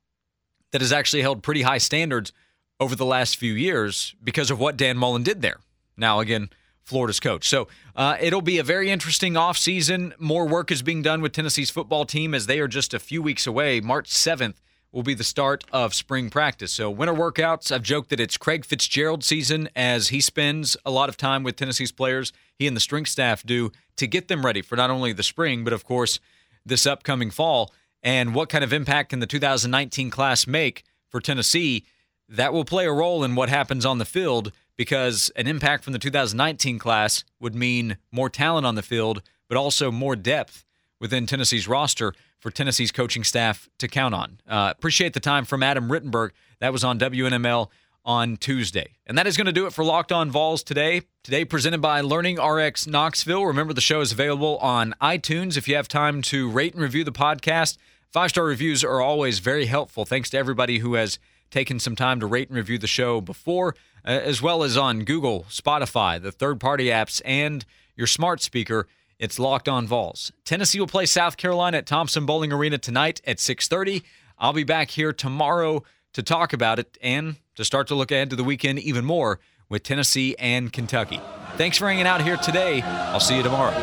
that 0.72 0.80
has 0.80 0.92
actually 0.92 1.22
held 1.22 1.42
pretty 1.42 1.62
high 1.62 1.78
standards 1.78 2.32
over 2.80 2.94
the 2.94 3.06
last 3.06 3.36
few 3.36 3.52
years 3.54 4.14
because 4.22 4.50
of 4.50 4.58
what 4.58 4.76
Dan 4.76 4.98
Mullen 4.98 5.22
did 5.22 5.42
there. 5.42 5.60
Now, 5.96 6.20
again, 6.20 6.50
Florida's 6.82 7.20
coach. 7.20 7.48
So 7.48 7.68
uh, 7.94 8.16
it'll 8.20 8.42
be 8.42 8.58
a 8.58 8.62
very 8.62 8.90
interesting 8.90 9.34
offseason. 9.34 10.12
More 10.20 10.46
work 10.46 10.70
is 10.70 10.82
being 10.82 11.02
done 11.02 11.20
with 11.20 11.32
Tennessee's 11.32 11.70
football 11.70 12.04
team 12.04 12.34
as 12.34 12.46
they 12.46 12.60
are 12.60 12.68
just 12.68 12.94
a 12.94 12.98
few 12.98 13.22
weeks 13.22 13.46
away. 13.46 13.80
March 13.80 14.10
7th 14.10 14.56
will 14.96 15.02
be 15.02 15.12
the 15.12 15.22
start 15.22 15.62
of 15.74 15.92
spring 15.92 16.30
practice. 16.30 16.72
So 16.72 16.90
winter 16.90 17.12
workouts, 17.12 17.70
I've 17.70 17.82
joked 17.82 18.08
that 18.08 18.18
it's 18.18 18.38
Craig 18.38 18.64
Fitzgerald 18.64 19.22
season 19.22 19.68
as 19.76 20.08
he 20.08 20.22
spends 20.22 20.74
a 20.86 20.90
lot 20.90 21.10
of 21.10 21.18
time 21.18 21.42
with 21.42 21.56
Tennessee's 21.56 21.92
players. 21.92 22.32
He 22.54 22.66
and 22.66 22.74
the 22.74 22.80
strength 22.80 23.10
staff 23.10 23.42
do 23.42 23.72
to 23.96 24.06
get 24.06 24.28
them 24.28 24.46
ready 24.46 24.62
for 24.62 24.74
not 24.74 24.88
only 24.88 25.12
the 25.12 25.22
spring, 25.22 25.64
but 25.64 25.74
of 25.74 25.84
course, 25.84 26.18
this 26.64 26.86
upcoming 26.86 27.30
fall. 27.30 27.74
And 28.02 28.34
what 28.34 28.48
kind 28.48 28.64
of 28.64 28.72
impact 28.72 29.10
can 29.10 29.20
the 29.20 29.26
2019 29.26 30.08
class 30.08 30.46
make 30.46 30.82
for 31.10 31.20
Tennessee? 31.20 31.84
That 32.26 32.54
will 32.54 32.64
play 32.64 32.86
a 32.86 32.92
role 32.92 33.22
in 33.22 33.34
what 33.34 33.50
happens 33.50 33.84
on 33.84 33.98
the 33.98 34.06
field 34.06 34.50
because 34.78 35.30
an 35.36 35.46
impact 35.46 35.84
from 35.84 35.92
the 35.92 35.98
2019 35.98 36.78
class 36.78 37.22
would 37.38 37.54
mean 37.54 37.98
more 38.10 38.30
talent 38.30 38.66
on 38.66 38.76
the 38.76 38.82
field, 38.82 39.20
but 39.46 39.58
also 39.58 39.90
more 39.90 40.16
depth 40.16 40.64
within 40.98 41.26
Tennessee's 41.26 41.68
roster 41.68 42.14
for 42.38 42.50
Tennessee's 42.50 42.92
coaching 42.92 43.24
staff 43.24 43.68
to 43.78 43.88
count 43.88 44.14
on. 44.14 44.40
Uh, 44.48 44.72
appreciate 44.76 45.14
the 45.14 45.20
time 45.20 45.44
from 45.44 45.62
Adam 45.62 45.88
Rittenberg. 45.88 46.30
That 46.60 46.72
was 46.72 46.84
on 46.84 46.98
WNML 46.98 47.68
on 48.04 48.36
Tuesday. 48.36 48.96
And 49.06 49.18
that 49.18 49.26
is 49.26 49.36
going 49.36 49.46
to 49.46 49.52
do 49.52 49.66
it 49.66 49.72
for 49.72 49.84
Locked 49.84 50.12
On 50.12 50.30
Vols 50.30 50.62
today. 50.62 51.02
Today 51.24 51.44
presented 51.44 51.82
by 51.82 52.00
Learning 52.00 52.40
RX 52.40 52.86
Knoxville. 52.86 53.44
Remember 53.44 53.72
the 53.72 53.80
show 53.80 54.00
is 54.00 54.12
available 54.12 54.58
on 54.58 54.94
iTunes 55.02 55.56
if 55.56 55.66
you 55.66 55.74
have 55.74 55.88
time 55.88 56.22
to 56.22 56.48
rate 56.48 56.72
and 56.74 56.82
review 56.82 57.02
the 57.02 57.12
podcast. 57.12 57.76
Five-star 58.12 58.44
reviews 58.44 58.84
are 58.84 59.00
always 59.00 59.40
very 59.40 59.66
helpful. 59.66 60.04
Thanks 60.04 60.30
to 60.30 60.38
everybody 60.38 60.78
who 60.78 60.94
has 60.94 61.18
taken 61.50 61.80
some 61.80 61.96
time 61.96 62.20
to 62.20 62.26
rate 62.26 62.48
and 62.48 62.56
review 62.56 62.78
the 62.78 62.86
show 62.86 63.20
before, 63.20 63.74
uh, 64.04 64.10
as 64.10 64.40
well 64.40 64.62
as 64.62 64.76
on 64.76 65.04
Google, 65.04 65.44
Spotify, 65.50 66.22
the 66.22 66.32
third-party 66.32 66.86
apps, 66.86 67.20
and 67.24 67.64
your 67.96 68.06
smart 68.06 68.40
speaker. 68.40 68.86
It's 69.18 69.38
Locked 69.38 69.68
On 69.68 69.86
Vols. 69.86 70.30
Tennessee 70.44 70.78
will 70.78 70.86
play 70.86 71.06
South 71.06 71.38
Carolina 71.38 71.78
at 71.78 71.86
Thompson 71.86 72.26
Boling 72.26 72.52
Arena 72.52 72.76
tonight 72.76 73.22
at 73.26 73.38
6:30. 73.38 74.02
I'll 74.38 74.52
be 74.52 74.64
back 74.64 74.90
here 74.90 75.12
tomorrow 75.12 75.82
to 76.12 76.22
talk 76.22 76.52
about 76.52 76.78
it 76.78 76.98
and 77.00 77.36
to 77.54 77.64
start 77.64 77.86
to 77.88 77.94
look 77.94 78.10
ahead 78.10 78.28
to 78.30 78.36
the 78.36 78.44
weekend 78.44 78.78
even 78.78 79.06
more 79.06 79.40
with 79.70 79.82
Tennessee 79.82 80.36
and 80.38 80.70
Kentucky. 80.70 81.20
Thanks 81.56 81.78
for 81.78 81.88
hanging 81.88 82.06
out 82.06 82.22
here 82.22 82.36
today. 82.36 82.82
I'll 82.82 83.20
see 83.20 83.38
you 83.38 83.42
tomorrow. 83.42 83.74